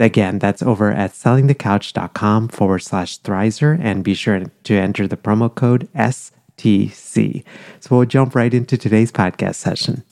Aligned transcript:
Again, 0.00 0.38
that's 0.38 0.62
over 0.62 0.90
at 0.90 1.12
sellingthecouch.com 1.12 2.48
forward 2.48 2.78
slash 2.78 3.20
Thrizer 3.20 3.78
and 3.78 4.02
be 4.02 4.14
sure 4.14 4.42
to 4.64 4.74
enter 4.74 5.06
the 5.06 5.18
promo 5.18 5.54
code 5.54 5.90
STC. 5.94 7.44
So 7.80 7.96
we'll 7.96 8.06
jump 8.06 8.34
right 8.34 8.54
into 8.54 8.78
today's 8.78 9.12
podcast 9.12 9.56
session. 9.56 10.02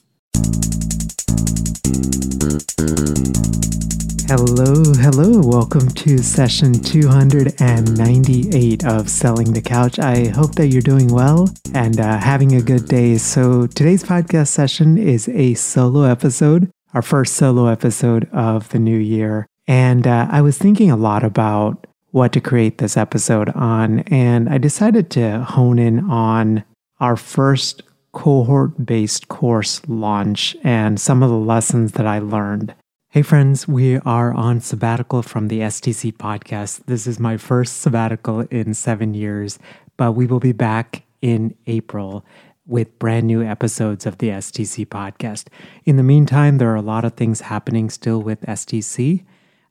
Hello, 4.28 4.84
hello. 5.00 5.40
Welcome 5.40 5.88
to 5.88 6.18
session 6.18 6.74
298 6.74 8.84
of 8.84 9.08
Selling 9.08 9.54
the 9.54 9.62
Couch. 9.62 9.98
I 9.98 10.26
hope 10.26 10.54
that 10.56 10.66
you're 10.66 10.82
doing 10.82 11.08
well 11.08 11.48
and 11.72 11.98
uh, 11.98 12.18
having 12.18 12.56
a 12.56 12.60
good 12.60 12.88
day. 12.88 13.16
So, 13.16 13.66
today's 13.66 14.04
podcast 14.04 14.48
session 14.48 14.98
is 14.98 15.30
a 15.30 15.54
solo 15.54 16.02
episode, 16.02 16.70
our 16.92 17.00
first 17.00 17.36
solo 17.36 17.68
episode 17.68 18.28
of 18.34 18.68
the 18.68 18.78
new 18.78 18.98
year. 18.98 19.46
And 19.68 20.06
uh, 20.06 20.26
I 20.30 20.40
was 20.40 20.56
thinking 20.56 20.90
a 20.90 20.96
lot 20.96 21.22
about 21.22 21.86
what 22.10 22.32
to 22.32 22.40
create 22.40 22.78
this 22.78 22.96
episode 22.96 23.50
on, 23.50 24.00
and 24.00 24.48
I 24.48 24.56
decided 24.56 25.10
to 25.10 25.44
hone 25.44 25.78
in 25.78 26.08
on 26.10 26.64
our 27.00 27.16
first 27.16 27.82
cohort 28.12 28.86
based 28.86 29.28
course 29.28 29.82
launch 29.86 30.56
and 30.64 30.98
some 30.98 31.22
of 31.22 31.28
the 31.28 31.36
lessons 31.36 31.92
that 31.92 32.06
I 32.06 32.18
learned. 32.18 32.74
Hey, 33.10 33.20
friends, 33.20 33.68
we 33.68 33.98
are 33.98 34.32
on 34.32 34.60
sabbatical 34.60 35.22
from 35.22 35.48
the 35.48 35.60
STC 35.60 36.16
podcast. 36.16 36.86
This 36.86 37.06
is 37.06 37.20
my 37.20 37.36
first 37.36 37.82
sabbatical 37.82 38.40
in 38.50 38.72
seven 38.72 39.12
years, 39.12 39.58
but 39.98 40.12
we 40.12 40.26
will 40.26 40.40
be 40.40 40.52
back 40.52 41.02
in 41.20 41.54
April 41.66 42.24
with 42.66 42.98
brand 42.98 43.26
new 43.26 43.42
episodes 43.42 44.06
of 44.06 44.16
the 44.18 44.28
STC 44.28 44.86
podcast. 44.86 45.48
In 45.84 45.96
the 45.96 46.02
meantime, 46.02 46.56
there 46.56 46.70
are 46.70 46.76
a 46.76 46.82
lot 46.82 47.04
of 47.04 47.14
things 47.14 47.42
happening 47.42 47.90
still 47.90 48.22
with 48.22 48.40
STC. 48.42 49.24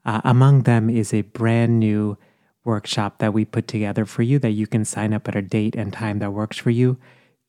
Uh, 0.08 0.22
among 0.24 0.64
them 0.64 0.90
is 0.90 1.14
a 1.14 1.22
brand 1.22 1.80
new 1.80 2.18
workshop 2.64 3.20
that 3.20 3.34
we 3.34 3.44
put 3.46 3.68
together 3.68 4.06
for 4.06 4.24
you 4.24 4.40
that 4.40 4.52
you 4.52 4.66
can 4.66 4.86
sign 4.86 5.14
up 5.14 5.28
at 5.28 5.36
a 5.36 5.42
date 5.42 5.76
and 5.76 5.92
time 5.92 6.20
that 6.20 6.32
works 6.32 6.58
for 6.58 6.70
you. 6.70 6.98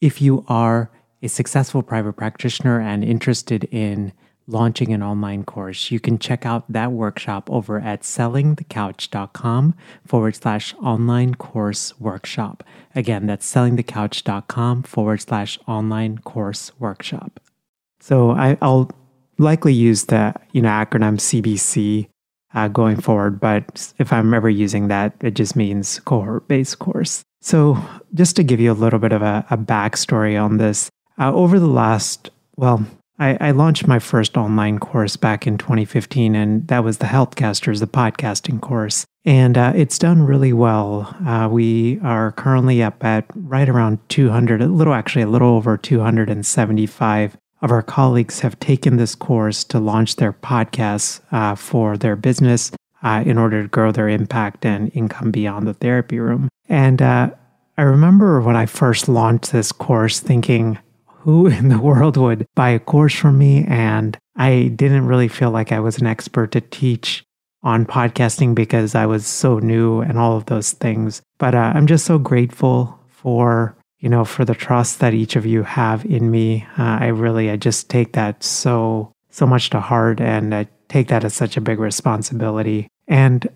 If 0.00 0.20
you 0.20 0.44
are 0.48 0.90
a 1.22 1.28
successful 1.28 1.82
private 1.82 2.14
practitioner 2.14 2.80
and 2.80 3.04
interested 3.04 3.64
in 3.64 4.12
launching 4.48 4.92
an 4.92 5.02
online 5.02 5.44
course, 5.44 5.90
you 5.92 6.00
can 6.00 6.18
check 6.18 6.44
out 6.44 6.64
that 6.72 6.90
workshop 6.90 7.48
over 7.50 7.78
at 7.78 8.02
sellingthecouch.com 8.02 9.74
forward 10.04 10.34
slash 10.34 10.74
online 10.82 11.34
course 11.36 11.98
workshop. 12.00 12.64
Again, 12.94 13.26
that's 13.26 13.52
sellingthecouch.com 13.52 14.82
forward 14.82 15.20
slash 15.20 15.58
online 15.68 16.18
course 16.18 16.72
workshop. 16.78 17.40
So 18.00 18.30
I, 18.30 18.56
will 18.60 18.90
likely 19.38 19.74
use 19.74 20.06
the 20.06 20.34
you 20.52 20.62
know 20.62 20.70
acronym 20.70 21.18
CBC 21.18 22.08
uh, 22.54 22.68
going 22.68 23.00
forward. 23.00 23.40
But 23.40 23.92
if 23.98 24.12
I'm 24.12 24.34
ever 24.34 24.48
using 24.48 24.88
that, 24.88 25.14
it 25.20 25.34
just 25.34 25.56
means 25.56 26.00
cohort 26.00 26.48
based 26.48 26.78
course. 26.78 27.22
So, 27.40 27.78
just 28.14 28.36
to 28.36 28.42
give 28.42 28.60
you 28.60 28.72
a 28.72 28.74
little 28.74 28.98
bit 28.98 29.12
of 29.12 29.22
a, 29.22 29.46
a 29.50 29.56
backstory 29.56 30.42
on 30.42 30.56
this, 30.56 30.90
uh, 31.18 31.32
over 31.32 31.58
the 31.60 31.68
last, 31.68 32.30
well, 32.56 32.84
I, 33.18 33.36
I, 33.40 33.50
launched 33.50 33.86
my 33.86 33.98
first 33.98 34.36
online 34.36 34.78
course 34.78 35.16
back 35.16 35.46
in 35.46 35.58
2015, 35.58 36.34
and 36.34 36.66
that 36.68 36.84
was 36.84 36.98
the 36.98 37.06
Healthcasters, 37.06 37.80
the 37.80 37.86
podcasting 37.86 38.60
course. 38.60 39.04
And 39.24 39.58
uh, 39.58 39.72
it's 39.74 39.98
done 39.98 40.22
really 40.22 40.52
well. 40.52 41.14
Uh, 41.26 41.48
we 41.50 41.98
are 42.00 42.32
currently 42.32 42.82
up 42.82 43.04
at 43.04 43.26
right 43.34 43.68
around 43.68 43.98
200, 44.08 44.62
a 44.62 44.66
little 44.66 44.94
actually, 44.94 45.22
a 45.22 45.28
little 45.28 45.50
over 45.50 45.76
275 45.76 47.36
of 47.60 47.70
our 47.70 47.82
colleagues 47.82 48.40
have 48.40 48.58
taken 48.60 48.96
this 48.96 49.14
course 49.14 49.64
to 49.64 49.78
launch 49.78 50.16
their 50.16 50.32
podcasts 50.32 51.20
uh, 51.32 51.54
for 51.54 51.96
their 51.96 52.16
business 52.16 52.70
uh, 53.02 53.22
in 53.24 53.38
order 53.38 53.62
to 53.62 53.68
grow 53.68 53.92
their 53.92 54.08
impact 54.08 54.64
and 54.64 54.90
income 54.94 55.30
beyond 55.30 55.66
the 55.66 55.74
therapy 55.74 56.18
room. 56.18 56.48
And 56.68 57.00
uh, 57.00 57.30
I 57.76 57.82
remember 57.82 58.40
when 58.40 58.56
I 58.56 58.66
first 58.66 59.08
launched 59.08 59.52
this 59.52 59.72
course 59.72 60.20
thinking, 60.20 60.78
who 61.06 61.46
in 61.46 61.68
the 61.68 61.78
world 61.78 62.16
would 62.16 62.46
buy 62.54 62.70
a 62.70 62.78
course 62.78 63.14
from 63.14 63.38
me? 63.38 63.64
And 63.68 64.16
I 64.36 64.72
didn't 64.74 65.06
really 65.06 65.28
feel 65.28 65.50
like 65.50 65.72
I 65.72 65.80
was 65.80 65.98
an 65.98 66.06
expert 66.06 66.52
to 66.52 66.60
teach 66.60 67.24
on 67.62 67.86
podcasting 67.86 68.54
because 68.54 68.94
I 68.94 69.06
was 69.06 69.26
so 69.26 69.58
new 69.58 70.00
and 70.00 70.18
all 70.18 70.36
of 70.36 70.46
those 70.46 70.72
things. 70.72 71.22
But 71.38 71.54
uh, 71.54 71.72
I'm 71.74 71.86
just 71.86 72.04
so 72.04 72.18
grateful 72.18 72.98
for 73.08 73.76
you 74.00 74.08
know, 74.08 74.24
for 74.24 74.44
the 74.44 74.54
trust 74.54 75.00
that 75.00 75.14
each 75.14 75.36
of 75.36 75.44
you 75.44 75.62
have 75.62 76.04
in 76.04 76.30
me. 76.30 76.66
Uh, 76.78 76.98
I 77.00 77.06
really, 77.06 77.50
I 77.50 77.56
just 77.56 77.88
take 77.88 78.12
that 78.12 78.42
so, 78.42 79.12
so 79.30 79.46
much 79.46 79.70
to 79.70 79.80
heart 79.80 80.20
and 80.20 80.54
I 80.54 80.68
take 80.88 81.08
that 81.08 81.24
as 81.24 81.34
such 81.34 81.56
a 81.56 81.60
big 81.60 81.78
responsibility. 81.78 82.88
And 83.06 83.46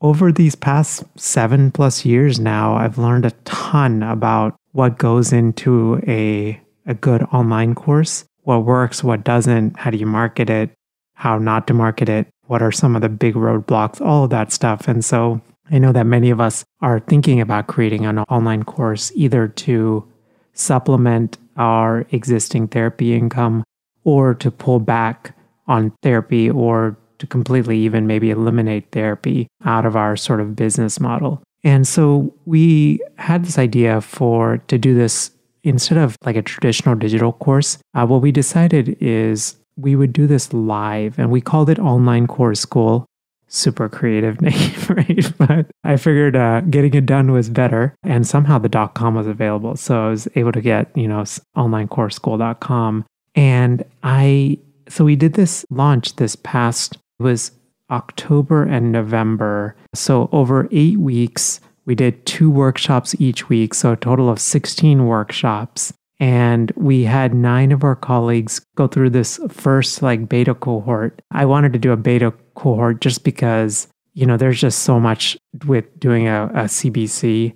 over 0.00 0.32
these 0.32 0.56
past 0.56 1.04
seven 1.16 1.70
plus 1.70 2.04
years 2.04 2.40
now, 2.40 2.74
I've 2.74 2.98
learned 2.98 3.26
a 3.26 3.30
ton 3.44 4.02
about 4.02 4.56
what 4.72 4.98
goes 4.98 5.32
into 5.32 6.00
a, 6.06 6.60
a 6.86 6.94
good 6.94 7.22
online 7.32 7.74
course, 7.74 8.24
what 8.40 8.64
works, 8.64 9.04
what 9.04 9.22
doesn't, 9.22 9.78
how 9.78 9.90
do 9.90 9.98
you 9.98 10.06
market 10.06 10.50
it, 10.50 10.70
how 11.14 11.38
not 11.38 11.68
to 11.68 11.74
market 11.74 12.08
it, 12.08 12.26
what 12.46 12.62
are 12.62 12.72
some 12.72 12.96
of 12.96 13.02
the 13.02 13.08
big 13.08 13.34
roadblocks, 13.34 14.00
all 14.00 14.24
of 14.24 14.30
that 14.30 14.50
stuff. 14.50 14.88
And 14.88 15.04
so 15.04 15.40
I 15.70 15.78
know 15.78 15.92
that 15.92 16.06
many 16.06 16.30
of 16.30 16.40
us 16.40 16.64
are 16.80 17.00
thinking 17.00 17.40
about 17.40 17.66
creating 17.66 18.04
an 18.04 18.18
online 18.20 18.64
course 18.64 19.12
either 19.14 19.48
to 19.48 20.06
supplement 20.54 21.38
our 21.56 22.06
existing 22.10 22.68
therapy 22.68 23.14
income 23.14 23.64
or 24.04 24.34
to 24.34 24.50
pull 24.50 24.80
back 24.80 25.36
on 25.66 25.92
therapy 26.02 26.50
or 26.50 26.96
to 27.18 27.26
completely 27.26 27.78
even 27.78 28.06
maybe 28.06 28.30
eliminate 28.30 28.90
therapy 28.90 29.46
out 29.64 29.86
of 29.86 29.96
our 29.96 30.16
sort 30.16 30.40
of 30.40 30.56
business 30.56 30.98
model. 30.98 31.40
And 31.64 31.86
so 31.86 32.34
we 32.44 33.00
had 33.16 33.44
this 33.44 33.58
idea 33.58 34.00
for 34.00 34.58
to 34.66 34.76
do 34.76 34.94
this 34.94 35.30
instead 35.62 35.98
of 35.98 36.16
like 36.24 36.34
a 36.34 36.42
traditional 36.42 36.96
digital 36.96 37.32
course. 37.34 37.78
Uh, 37.94 38.04
what 38.06 38.20
we 38.20 38.32
decided 38.32 38.96
is 39.00 39.56
we 39.76 39.94
would 39.94 40.12
do 40.12 40.26
this 40.26 40.52
live 40.52 41.18
and 41.18 41.30
we 41.30 41.40
called 41.40 41.70
it 41.70 41.78
online 41.78 42.26
course 42.26 42.60
school 42.60 43.06
super 43.52 43.88
creative 43.88 44.40
name, 44.40 44.72
right? 44.88 45.32
But 45.38 45.66
I 45.84 45.96
figured 45.96 46.34
uh, 46.34 46.62
getting 46.62 46.94
it 46.94 47.06
done 47.06 47.30
was 47.30 47.48
better. 47.48 47.94
And 48.02 48.26
somehow 48.26 48.58
the 48.58 48.68
dot 48.68 48.94
.com 48.94 49.14
was 49.14 49.26
available. 49.26 49.76
So 49.76 50.06
I 50.06 50.10
was 50.10 50.26
able 50.34 50.52
to 50.52 50.60
get, 50.60 50.90
you 50.96 51.06
know, 51.06 51.22
onlinecourseschool.com. 51.56 53.04
And 53.34 53.84
I, 54.02 54.58
so 54.88 55.04
we 55.04 55.16
did 55.16 55.34
this 55.34 55.64
launch 55.70 56.16
this 56.16 56.36
past, 56.36 56.98
was 57.18 57.52
October 57.90 58.64
and 58.64 58.90
November. 58.90 59.76
So 59.94 60.28
over 60.32 60.68
eight 60.72 60.98
weeks, 60.98 61.60
we 61.84 61.94
did 61.94 62.24
two 62.26 62.50
workshops 62.50 63.14
each 63.18 63.48
week. 63.48 63.74
So 63.74 63.92
a 63.92 63.96
total 63.96 64.28
of 64.28 64.40
16 64.40 65.06
workshops. 65.06 65.92
And 66.20 66.70
we 66.76 67.02
had 67.02 67.34
nine 67.34 67.72
of 67.72 67.82
our 67.82 67.96
colleagues 67.96 68.60
go 68.76 68.86
through 68.86 69.10
this 69.10 69.40
first 69.48 70.02
like 70.02 70.28
beta 70.28 70.54
cohort. 70.54 71.20
I 71.32 71.44
wanted 71.46 71.72
to 71.72 71.80
do 71.80 71.90
a 71.90 71.96
beta 71.96 72.32
cohort 72.54 73.00
just 73.00 73.24
because, 73.24 73.88
you 74.14 74.26
know, 74.26 74.36
there's 74.36 74.60
just 74.60 74.80
so 74.80 75.00
much 75.00 75.36
with 75.66 75.98
doing 75.98 76.28
a, 76.28 76.44
a 76.46 76.64
CBC. 76.64 77.54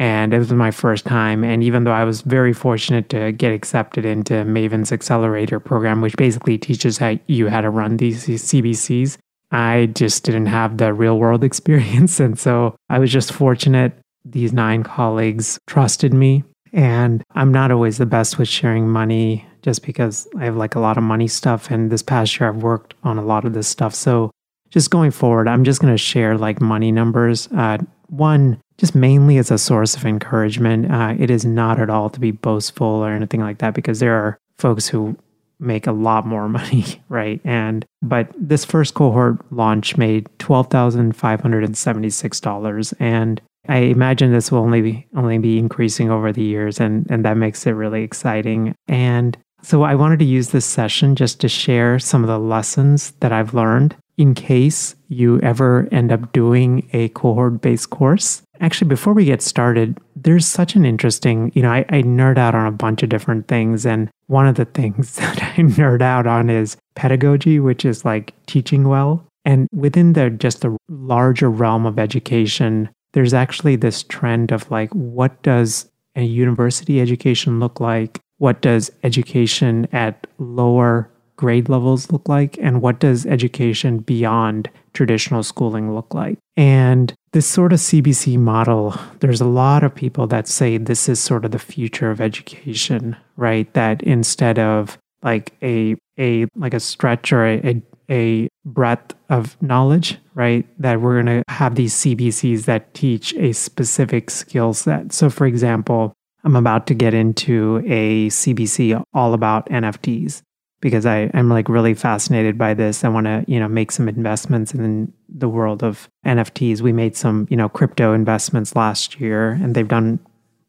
And 0.00 0.32
it 0.32 0.38
was 0.38 0.52
my 0.52 0.70
first 0.70 1.04
time. 1.04 1.42
And 1.42 1.62
even 1.64 1.82
though 1.82 1.92
I 1.92 2.04
was 2.04 2.20
very 2.22 2.52
fortunate 2.52 3.08
to 3.08 3.32
get 3.32 3.52
accepted 3.52 4.04
into 4.04 4.44
Maven's 4.44 4.92
Accelerator 4.92 5.58
program, 5.58 6.00
which 6.00 6.16
basically 6.16 6.56
teaches 6.56 6.98
how 6.98 7.18
you 7.26 7.48
how 7.48 7.60
to 7.60 7.70
run 7.70 7.96
these 7.96 8.26
CBCs, 8.26 9.18
I 9.50 9.86
just 9.94 10.22
didn't 10.22 10.46
have 10.46 10.76
the 10.76 10.94
real 10.94 11.18
world 11.18 11.42
experience. 11.50 12.20
And 12.20 12.38
so 12.38 12.76
I 12.88 12.98
was 12.98 13.10
just 13.10 13.32
fortunate. 13.32 13.92
These 14.24 14.52
nine 14.52 14.82
colleagues 14.82 15.58
trusted 15.66 16.12
me 16.12 16.44
And 16.72 17.22
I'm 17.34 17.52
not 17.52 17.70
always 17.70 17.98
the 17.98 18.06
best 18.06 18.38
with 18.38 18.48
sharing 18.48 18.88
money 18.88 19.46
just 19.62 19.84
because 19.84 20.28
I 20.38 20.44
have 20.44 20.56
like 20.56 20.74
a 20.74 20.80
lot 20.80 20.96
of 20.96 21.02
money 21.02 21.28
stuff. 21.28 21.70
And 21.70 21.90
this 21.90 22.02
past 22.02 22.38
year, 22.38 22.48
I've 22.48 22.62
worked 22.62 22.94
on 23.04 23.18
a 23.18 23.24
lot 23.24 23.44
of 23.44 23.52
this 23.52 23.68
stuff. 23.68 23.94
So 23.94 24.30
just 24.70 24.90
going 24.90 25.10
forward, 25.10 25.48
I'm 25.48 25.64
just 25.64 25.80
going 25.80 25.92
to 25.92 25.98
share 25.98 26.36
like 26.36 26.60
money 26.60 26.92
numbers. 26.92 27.48
Uh, 27.48 27.78
one, 28.08 28.60
just 28.78 28.94
mainly 28.94 29.38
as 29.38 29.50
a 29.50 29.58
source 29.58 29.96
of 29.96 30.06
encouragement. 30.06 30.90
Uh, 30.90 31.14
it 31.18 31.30
is 31.30 31.44
not 31.44 31.80
at 31.80 31.90
all 31.90 32.10
to 32.10 32.20
be 32.20 32.30
boastful 32.30 32.86
or 32.86 33.10
anything 33.10 33.40
like 33.40 33.58
that 33.58 33.74
because 33.74 34.00
there 34.00 34.14
are 34.14 34.38
folks 34.58 34.88
who 34.88 35.16
make 35.60 35.86
a 35.86 35.92
lot 35.92 36.26
more 36.26 36.48
money, 36.60 37.02
right? 37.08 37.40
And 37.44 37.84
but 38.02 38.30
this 38.38 38.64
first 38.64 38.94
cohort 38.94 39.40
launch 39.52 39.96
made 39.96 40.28
twelve 40.38 40.68
thousand 40.68 41.16
five 41.16 41.40
hundred 41.40 41.64
and 41.64 41.76
seventy 41.76 42.10
six 42.10 42.40
dollars, 42.40 42.92
and 42.98 43.40
I 43.68 43.78
imagine 43.78 44.32
this 44.32 44.50
will 44.50 44.60
only 44.60 44.80
be 44.80 45.06
only 45.16 45.38
be 45.38 45.58
increasing 45.58 46.10
over 46.10 46.32
the 46.32 46.42
years, 46.42 46.80
and 46.80 47.06
and 47.10 47.24
that 47.24 47.36
makes 47.36 47.66
it 47.66 47.72
really 47.72 48.02
exciting. 48.02 48.74
And 48.86 49.36
so 49.60 49.82
I 49.82 49.96
wanted 49.96 50.20
to 50.20 50.24
use 50.24 50.50
this 50.50 50.66
session 50.66 51.16
just 51.16 51.40
to 51.40 51.48
share 51.48 51.98
some 51.98 52.22
of 52.22 52.28
the 52.28 52.38
lessons 52.38 53.10
that 53.20 53.32
I've 53.32 53.54
learned 53.54 53.96
in 54.18 54.34
case 54.34 54.96
you 55.06 55.40
ever 55.40 55.88
end 55.92 56.12
up 56.12 56.32
doing 56.32 56.88
a 56.92 57.08
cohort 57.10 57.60
based 57.62 57.90
course. 57.90 58.42
Actually, 58.60 58.88
before 58.88 59.14
we 59.14 59.24
get 59.24 59.40
started, 59.40 59.98
there's 60.16 60.44
such 60.44 60.74
an 60.74 60.84
interesting, 60.84 61.52
you 61.54 61.62
know, 61.62 61.70
I, 61.70 61.86
I, 61.88 62.02
nerd 62.02 62.36
out 62.36 62.56
on 62.56 62.66
a 62.66 62.72
bunch 62.72 63.04
of 63.04 63.08
different 63.08 63.46
things. 63.46 63.86
And 63.86 64.10
one 64.26 64.48
of 64.48 64.56
the 64.56 64.64
things 64.78 65.14
that 65.16 65.42
I 65.42 65.62
nerd 65.62 66.02
out 66.02 66.26
on 66.26 66.50
is 66.50 66.76
pedagogy, 66.96 67.60
which 67.60 67.84
is 67.84 68.04
like 68.04 68.34
teaching 68.46 68.88
well. 68.88 69.24
And 69.44 69.68
within 69.72 70.12
the 70.12 70.28
just 70.28 70.60
the 70.60 70.76
larger 70.88 71.48
realm 71.48 71.86
of 71.86 71.98
education, 71.98 72.90
there's 73.12 73.32
actually 73.32 73.76
this 73.76 74.02
trend 74.02 74.50
of 74.50 74.70
like, 74.70 74.92
what 74.92 75.40
does 75.42 75.88
a 76.16 76.22
university 76.22 77.00
education 77.00 77.60
look 77.60 77.78
like? 77.78 78.20
What 78.38 78.60
does 78.60 78.90
education 79.04 79.88
at 79.92 80.26
lower 80.38 81.10
grade 81.38 81.68
levels 81.68 82.10
look 82.10 82.28
like 82.28 82.58
and 82.60 82.82
what 82.82 82.98
does 82.98 83.24
education 83.24 83.98
beyond 83.98 84.68
traditional 84.92 85.42
schooling 85.42 85.94
look 85.94 86.12
like. 86.12 86.36
And 86.56 87.14
this 87.32 87.46
sort 87.46 87.72
of 87.72 87.78
CBC 87.78 88.36
model, 88.38 88.98
there's 89.20 89.40
a 89.40 89.46
lot 89.46 89.84
of 89.84 89.94
people 89.94 90.26
that 90.26 90.48
say 90.48 90.76
this 90.76 91.08
is 91.08 91.20
sort 91.20 91.44
of 91.44 91.52
the 91.52 91.58
future 91.58 92.10
of 92.10 92.20
education, 92.20 93.16
right? 93.36 93.72
That 93.74 94.02
instead 94.02 94.58
of 94.58 94.98
like 95.22 95.54
a 95.62 95.96
a 96.18 96.46
like 96.56 96.74
a 96.74 96.80
stretch 96.80 97.32
or 97.32 97.46
a, 97.46 97.82
a 98.10 98.48
breadth 98.64 99.14
of 99.28 99.60
knowledge, 99.62 100.18
right? 100.34 100.66
That 100.80 101.00
we're 101.00 101.22
going 101.22 101.44
to 101.44 101.52
have 101.52 101.76
these 101.76 101.94
CBCs 101.94 102.64
that 102.64 102.92
teach 102.94 103.32
a 103.34 103.52
specific 103.52 104.30
skill 104.30 104.74
set. 104.74 105.12
So, 105.12 105.30
for 105.30 105.46
example, 105.46 106.12
I'm 106.44 106.56
about 106.56 106.86
to 106.88 106.94
get 106.94 107.14
into 107.14 107.82
a 107.86 108.28
CBC 108.28 109.00
all 109.12 109.34
about 109.34 109.68
NFTs 109.68 110.42
because 110.80 111.06
I, 111.06 111.30
I'm 111.34 111.48
like 111.48 111.68
really 111.68 111.94
fascinated 111.94 112.56
by 112.56 112.74
this. 112.74 113.04
I 113.04 113.08
want 113.08 113.26
to, 113.26 113.44
you 113.48 113.58
know, 113.58 113.68
make 113.68 113.90
some 113.90 114.08
investments 114.08 114.74
in 114.74 115.12
the 115.28 115.48
world 115.48 115.82
of 115.82 116.08
NFTs. 116.24 116.80
We 116.80 116.92
made 116.92 117.16
some, 117.16 117.46
you 117.50 117.56
know, 117.56 117.68
crypto 117.68 118.12
investments 118.12 118.76
last 118.76 119.20
year 119.20 119.52
and 119.52 119.74
they've 119.74 119.88
done 119.88 120.20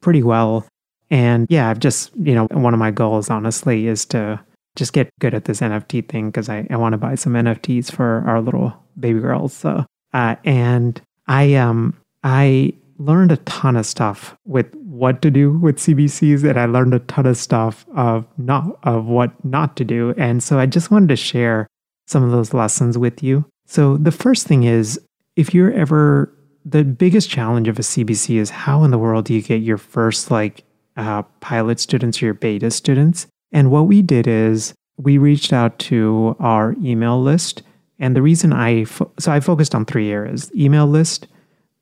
pretty 0.01 0.23
well. 0.23 0.65
And 1.11 1.47
yeah, 1.49 1.69
I've 1.69 1.79
just, 1.79 2.11
you 2.17 2.33
know, 2.33 2.47
one 2.51 2.73
of 2.73 2.79
my 2.79 2.91
goals, 2.91 3.29
honestly, 3.29 3.87
is 3.87 4.05
to 4.07 4.39
just 4.75 4.93
get 4.93 5.09
good 5.19 5.33
at 5.33 5.45
this 5.45 5.59
NFT 5.59 6.07
thing 6.07 6.29
because 6.29 6.49
I, 6.49 6.67
I 6.69 6.77
want 6.77 6.93
to 6.93 6.97
buy 6.97 7.15
some 7.15 7.33
NFTs 7.33 7.91
for 7.91 8.23
our 8.27 8.41
little 8.41 8.73
baby 8.99 9.19
girls. 9.19 9.53
So, 9.53 9.85
uh, 10.13 10.35
and 10.43 11.01
I, 11.27 11.55
um, 11.55 11.95
I 12.23 12.73
learned 12.97 13.31
a 13.31 13.37
ton 13.37 13.75
of 13.75 13.85
stuff 13.85 14.35
with 14.45 14.67
what 14.99 15.21
to 15.21 15.31
do 15.31 15.57
with 15.57 15.77
CBCs 15.77 16.47
and 16.47 16.59
I 16.59 16.65
learned 16.65 16.93
a 16.93 16.99
ton 16.99 17.25
of 17.25 17.37
stuff 17.37 17.85
of 17.95 18.27
not 18.37 18.77
of 18.83 19.05
what 19.05 19.33
not 19.45 19.77
to 19.77 19.85
do. 19.85 20.13
And 20.17 20.43
so 20.43 20.59
I 20.59 20.65
just 20.65 20.91
wanted 20.91 21.09
to 21.09 21.15
share 21.15 21.67
some 22.05 22.23
of 22.23 22.31
those 22.31 22.53
lessons 22.53 22.97
with 22.97 23.23
you. 23.23 23.45
So 23.65 23.97
the 23.97 24.11
first 24.11 24.45
thing 24.45 24.63
is 24.63 24.99
if 25.35 25.53
you're 25.53 25.71
ever 25.71 26.35
the 26.65 26.83
biggest 26.83 27.29
challenge 27.29 27.67
of 27.67 27.79
a 27.79 27.81
CBC 27.81 28.37
is 28.37 28.49
how 28.49 28.83
in 28.83 28.91
the 28.91 28.97
world 28.97 29.25
do 29.25 29.33
you 29.33 29.41
get 29.41 29.61
your 29.61 29.77
first 29.77 30.29
like 30.29 30.63
uh, 30.97 31.21
pilot 31.39 31.79
students 31.79 32.21
or 32.21 32.25
your 32.25 32.33
beta 32.33 32.69
students? 32.69 33.27
And 33.51 33.71
what 33.71 33.87
we 33.87 34.01
did 34.01 34.27
is 34.27 34.73
we 34.97 35.17
reached 35.17 35.53
out 35.53 35.79
to 35.79 36.35
our 36.39 36.75
email 36.83 37.21
list. 37.21 37.63
And 37.99 38.15
the 38.15 38.21
reason 38.21 38.51
I, 38.51 38.83
fo- 38.83 39.11
so 39.17 39.31
I 39.31 39.39
focused 39.39 39.73
on 39.73 39.85
three 39.85 40.11
areas 40.11 40.51
email 40.53 40.87
list, 40.87 41.27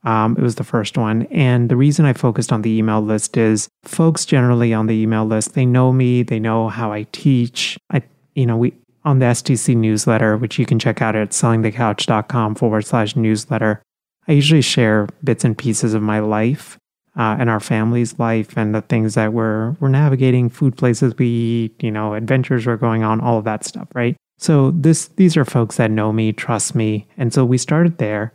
um, 0.08 0.38
it 0.38 0.42
was 0.42 0.56
the 0.56 0.64
first 0.64 0.98
one. 0.98 1.24
And 1.24 1.68
the 1.68 1.76
reason 1.76 2.06
I 2.06 2.14
focused 2.14 2.54
on 2.54 2.62
the 2.62 2.72
email 2.72 3.02
list 3.02 3.36
is 3.36 3.68
folks 3.84 4.26
generally 4.26 4.74
on 4.74 4.88
the 4.88 4.96
email 4.96 5.26
list, 5.26 5.54
they 5.54 5.66
know 5.66 5.92
me, 5.92 6.24
they 6.24 6.40
know 6.40 6.70
how 6.70 6.94
I 6.94 7.04
teach. 7.12 7.78
I, 7.92 8.02
you 8.34 8.46
know, 8.46 8.56
we, 8.56 8.74
on 9.04 9.20
the 9.20 9.26
STC 9.26 9.76
newsletter, 9.76 10.38
which 10.38 10.58
you 10.58 10.66
can 10.66 10.80
check 10.80 11.02
out 11.02 11.18
at 11.18 11.32
sellingthecouch.com 11.32 12.56
forward 12.56 12.86
slash 12.86 13.18
newsletter, 13.18 13.82
I 14.30 14.32
usually 14.32 14.62
share 14.62 15.10
bits 15.26 15.44
and 15.44 15.58
pieces 15.58 15.94
of 15.94 16.02
my 16.02 16.20
life 16.20 16.78
uh, 17.18 17.36
and 17.38 17.50
our 17.50 17.60
family's 17.60 18.18
life 18.18 18.56
and 18.56 18.74
the 18.74 18.84
things 18.84 19.16
that 19.16 19.34
we're, 19.34 19.72
we're 19.82 19.90
navigating, 19.90 20.50
food 20.50 20.78
places 20.78 21.18
we 21.18 21.28
eat, 21.28 21.84
you 21.84 21.92
know, 21.92 22.14
adventures 22.14 22.66
we're 22.66 22.78
going 22.78 23.04
on, 23.04 23.20
all 23.20 23.40
of 23.40 23.44
that 23.44 23.66
stuff, 23.66 23.90
right? 23.94 24.16
So 24.38 24.72
this 24.72 25.08
these 25.18 25.36
are 25.36 25.44
folks 25.44 25.78
that 25.78 25.92
know 25.92 26.14
me, 26.14 26.32
trust 26.32 26.76
me. 26.76 27.08
And 27.18 27.34
so 27.34 27.44
we 27.44 27.58
started 27.58 27.98
there. 27.98 28.32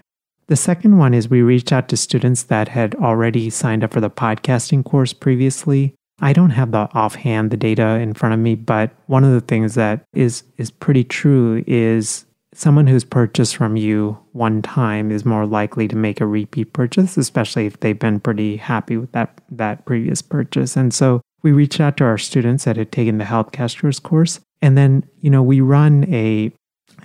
The 0.52 0.56
second 0.56 0.98
one 0.98 1.14
is 1.14 1.30
we 1.30 1.40
reached 1.40 1.72
out 1.72 1.88
to 1.88 1.96
students 1.96 2.42
that 2.42 2.68
had 2.68 2.94
already 2.96 3.48
signed 3.48 3.82
up 3.82 3.94
for 3.94 4.02
the 4.02 4.10
podcasting 4.10 4.84
course 4.84 5.14
previously. 5.14 5.94
I 6.20 6.34
don't 6.34 6.50
have 6.50 6.72
the 6.72 6.90
offhand 6.92 7.50
the 7.50 7.56
data 7.56 7.98
in 8.00 8.12
front 8.12 8.34
of 8.34 8.38
me, 8.38 8.54
but 8.54 8.90
one 9.06 9.24
of 9.24 9.32
the 9.32 9.40
things 9.40 9.76
that 9.76 10.04
is 10.12 10.42
is 10.58 10.70
pretty 10.70 11.04
true 11.04 11.64
is 11.66 12.26
someone 12.52 12.86
who's 12.86 13.02
purchased 13.02 13.56
from 13.56 13.78
you 13.78 14.18
one 14.32 14.60
time 14.60 15.10
is 15.10 15.24
more 15.24 15.46
likely 15.46 15.88
to 15.88 15.96
make 15.96 16.20
a 16.20 16.26
repeat 16.26 16.74
purchase, 16.74 17.16
especially 17.16 17.64
if 17.64 17.80
they've 17.80 17.98
been 17.98 18.20
pretty 18.20 18.58
happy 18.58 18.98
with 18.98 19.10
that 19.12 19.40
that 19.50 19.86
previous 19.86 20.20
purchase. 20.20 20.76
And 20.76 20.92
so 20.92 21.22
we 21.40 21.52
reached 21.52 21.80
out 21.80 21.96
to 21.96 22.04
our 22.04 22.18
students 22.18 22.64
that 22.64 22.76
had 22.76 22.92
taken 22.92 23.16
the 23.16 23.24
Healthcasters 23.24 24.02
course, 24.02 24.38
and 24.60 24.76
then 24.76 25.08
you 25.22 25.30
know 25.30 25.42
we 25.42 25.62
run 25.62 26.04
a 26.12 26.52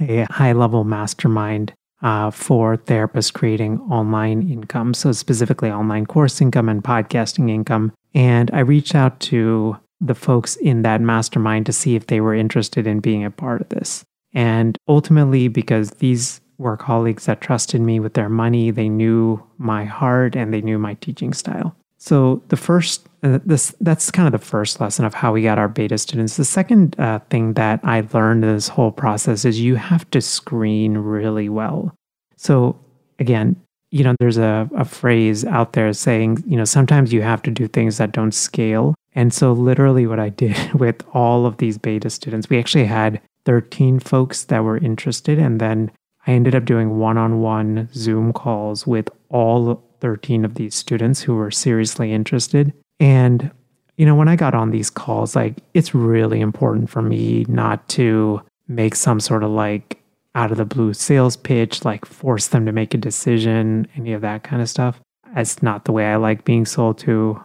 a 0.02 0.28
high 0.30 0.52
level 0.52 0.84
mastermind 0.84 1.72
uh, 2.02 2.32
for 2.32 2.78
therapists 2.78 3.34
creating 3.34 3.80
online 3.82 4.50
income. 4.50 4.94
So, 4.94 5.12
specifically, 5.12 5.72
online 5.72 6.06
course 6.06 6.42
income 6.42 6.70
and 6.70 6.84
podcasting 6.84 7.50
income. 7.50 7.94
And 8.14 8.50
I 8.54 8.60
reached 8.60 8.96
out 8.96 9.20
to 9.22 9.78
the 10.00 10.16
folks 10.16 10.56
in 10.58 10.84
that 10.84 11.02
mastermind 11.02 11.66
to 11.66 11.74
see 11.74 11.96
if 11.96 12.08
they 12.08 12.22
were 12.22 12.36
interested 12.36 12.86
in 12.86 13.00
being 13.00 13.26
a 13.26 13.32
part 13.32 13.62
of 13.62 13.70
this. 13.70 14.04
And 14.34 14.78
ultimately, 14.88 15.48
because 15.48 15.92
these 15.92 16.42
were 16.58 16.78
colleagues 16.78 17.26
that 17.26 17.42
trusted 17.42 17.82
me 17.82 18.00
with 18.00 18.14
their 18.14 18.30
money, 18.30 18.72
they 18.72 18.90
knew 18.90 19.44
my 19.58 19.86
heart 19.86 20.36
and 20.36 20.54
they 20.54 20.62
knew 20.62 20.78
my 20.78 20.96
teaching 20.96 21.34
style. 21.34 21.76
So 21.98 22.44
the 22.50 22.58
first, 22.58 23.08
uh, 23.24 23.40
this 23.46 23.76
that's 23.82 24.12
kind 24.12 24.34
of 24.34 24.40
the 24.40 24.46
first 24.46 24.80
lesson 24.80 25.06
of 25.06 25.14
how 25.14 25.34
we 25.34 25.42
got 25.42 25.58
our 25.58 25.68
beta 25.68 25.98
students. 25.98 26.38
The 26.38 26.46
second 26.46 27.00
uh, 27.00 27.20
thing 27.30 27.54
that 27.54 27.80
I 27.84 28.08
learned 28.14 28.44
in 28.44 28.54
this 28.54 28.68
whole 28.68 28.92
process 28.92 29.46
is 29.46 29.60
you 29.60 29.76
have 29.76 30.10
to 30.12 30.22
screen 30.22 30.98
really 30.98 31.50
well. 31.50 31.94
So 32.36 32.80
again, 33.20 33.56
you 33.90 34.04
know, 34.04 34.16
there's 34.20 34.38
a, 34.38 34.70
a 34.76 34.86
phrase 34.86 35.46
out 35.46 35.74
there 35.74 35.92
saying, 35.94 36.44
you 36.46 36.58
know, 36.58 36.66
sometimes 36.66 37.14
you 37.14 37.22
have 37.22 37.42
to 37.44 37.52
do 37.52 37.68
things 37.68 37.98
that 37.98 38.12
don't 38.12 38.34
scale. 38.34 38.94
And 39.14 39.34
so 39.34 39.54
literally 39.54 40.06
what 40.06 40.20
I 40.20 40.30
did 40.30 40.74
with 40.80 41.04
all 41.14 41.46
of 41.46 41.58
these 41.58 41.78
beta 41.78 42.10
students, 42.10 42.50
we 42.50 42.60
actually 42.60 42.86
had 42.86 43.22
13 43.46 44.00
folks 44.00 44.44
that 44.46 44.64
were 44.64 44.78
interested 44.78 45.40
and 45.40 45.60
then 45.60 45.92
I 46.28 46.32
ended 46.32 46.56
up 46.56 46.66
doing 46.66 47.00
one-on-one 47.00 47.88
Zoom 47.94 48.34
calls 48.34 48.86
with 48.86 49.10
all 49.30 49.82
13 50.00 50.46
of 50.46 50.56
these 50.56 50.76
students 50.76 51.22
who 51.22 51.36
were 51.36 51.52
seriously 51.52 52.12
interested. 52.14 52.74
And, 53.00 53.52
you 53.98 54.06
know, 54.06 54.16
when 54.16 54.28
I 54.28 54.36
got 54.36 54.54
on 54.54 54.72
these 54.72 54.90
calls, 54.90 55.36
like 55.36 55.56
it's 55.74 55.96
really 55.96 56.42
important 56.42 56.90
for 56.90 57.02
me 57.02 57.46
not 57.48 57.88
to 57.90 58.42
make 58.68 58.96
some 58.96 59.20
sort 59.20 59.44
of 59.44 59.52
like 59.52 60.02
out 60.36 60.52
of 60.52 60.58
the 60.58 60.66
blue 60.66 60.94
sales 60.94 61.36
pitch, 61.36 61.84
like 61.84 62.06
force 62.06 62.48
them 62.48 62.66
to 62.66 62.72
make 62.72 62.94
a 62.94 62.98
decision, 62.98 63.88
any 63.96 64.14
of 64.14 64.22
that 64.22 64.44
kind 64.44 64.62
of 64.62 64.70
stuff. 64.70 65.00
That's 65.34 65.64
not 65.64 65.86
the 65.86 65.92
way 65.92 66.06
I 66.06 66.16
like 66.16 66.46
being 66.46 66.66
sold 66.66 67.00
to. 67.00 67.42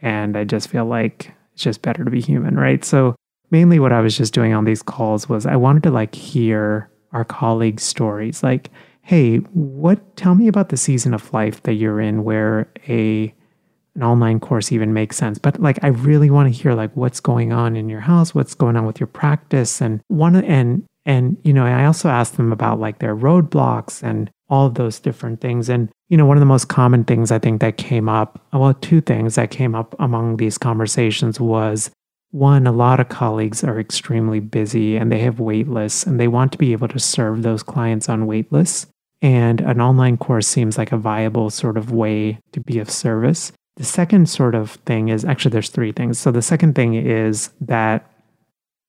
And 0.00 0.36
I 0.36 0.44
just 0.44 0.68
feel 0.68 0.86
like 0.86 1.32
it's 1.52 1.62
just 1.62 1.82
better 1.82 2.04
to 2.04 2.10
be 2.10 2.20
human, 2.20 2.56
right? 2.56 2.84
So, 2.84 3.14
mainly 3.50 3.78
what 3.78 3.92
I 3.92 4.00
was 4.00 4.16
just 4.16 4.32
doing 4.32 4.54
on 4.54 4.64
these 4.64 4.82
calls 4.82 5.28
was 5.28 5.44
I 5.44 5.56
wanted 5.56 5.82
to 5.84 5.90
like 5.90 6.14
hear 6.14 6.90
our 7.12 7.24
colleagues' 7.24 7.82
stories. 7.82 8.42
Like, 8.42 8.70
hey, 9.02 9.38
what 9.38 10.16
tell 10.16 10.34
me 10.34 10.48
about 10.48 10.68
the 10.70 10.76
season 10.76 11.12
of 11.12 11.32
life 11.32 11.62
that 11.64 11.74
you're 11.74 12.00
in 12.00 12.24
where 12.24 12.70
a 12.88 13.34
an 13.94 14.02
online 14.02 14.40
course 14.40 14.72
even 14.72 14.94
makes 14.94 15.16
sense. 15.16 15.38
But 15.38 15.60
like 15.60 15.78
I 15.82 15.88
really 15.88 16.30
want 16.30 16.52
to 16.52 16.62
hear 16.62 16.72
like 16.72 16.96
what's 16.96 17.20
going 17.20 17.52
on 17.52 17.76
in 17.76 17.90
your 17.90 18.00
house, 18.00 18.34
what's 18.34 18.54
going 18.54 18.76
on 18.76 18.86
with 18.86 18.98
your 18.98 19.06
practice 19.06 19.80
and 19.80 20.00
one 20.08 20.36
and 20.36 20.84
and 21.04 21.36
you 21.42 21.52
know, 21.52 21.66
I 21.66 21.84
also 21.84 22.08
asked 22.08 22.36
them 22.36 22.52
about 22.52 22.80
like 22.80 23.00
their 23.00 23.14
roadblocks 23.14 24.02
and 24.02 24.30
all 24.48 24.66
of 24.66 24.74
those 24.74 25.00
different 25.00 25.40
things 25.40 25.68
and 25.68 25.90
you 26.08 26.16
know, 26.16 26.26
one 26.26 26.36
of 26.36 26.40
the 26.42 26.46
most 26.46 26.68
common 26.68 27.04
things 27.04 27.32
I 27.32 27.38
think 27.38 27.60
that 27.60 27.78
came 27.78 28.08
up, 28.08 28.42
well, 28.52 28.74
two 28.74 29.00
things 29.00 29.34
that 29.34 29.50
came 29.50 29.74
up 29.74 29.94
among 29.98 30.36
these 30.36 30.58
conversations 30.58 31.40
was 31.40 31.90
one, 32.32 32.66
a 32.66 32.72
lot 32.72 32.98
of 32.98 33.10
colleagues 33.10 33.62
are 33.62 33.78
extremely 33.78 34.40
busy 34.40 34.96
and 34.96 35.12
they 35.12 35.20
have 35.20 35.38
wait 35.38 35.68
lists 35.68 36.04
and 36.04 36.18
they 36.18 36.28
want 36.28 36.50
to 36.52 36.58
be 36.58 36.72
able 36.72 36.88
to 36.88 36.98
serve 36.98 37.42
those 37.42 37.62
clients 37.62 38.08
on 38.08 38.26
wait 38.26 38.50
lists. 38.50 38.86
And 39.20 39.60
an 39.60 39.80
online 39.80 40.16
course 40.16 40.48
seems 40.48 40.76
like 40.76 40.92
a 40.92 40.96
viable 40.96 41.50
sort 41.50 41.76
of 41.76 41.92
way 41.92 42.40
to 42.52 42.60
be 42.60 42.78
of 42.78 42.90
service. 42.90 43.52
The 43.76 43.84
second 43.84 44.28
sort 44.28 44.54
of 44.54 44.72
thing 44.86 45.10
is 45.10 45.24
actually, 45.24 45.52
there's 45.52 45.68
three 45.68 45.92
things. 45.92 46.18
So 46.18 46.30
the 46.32 46.42
second 46.42 46.74
thing 46.74 46.94
is 46.94 47.50
that 47.60 48.10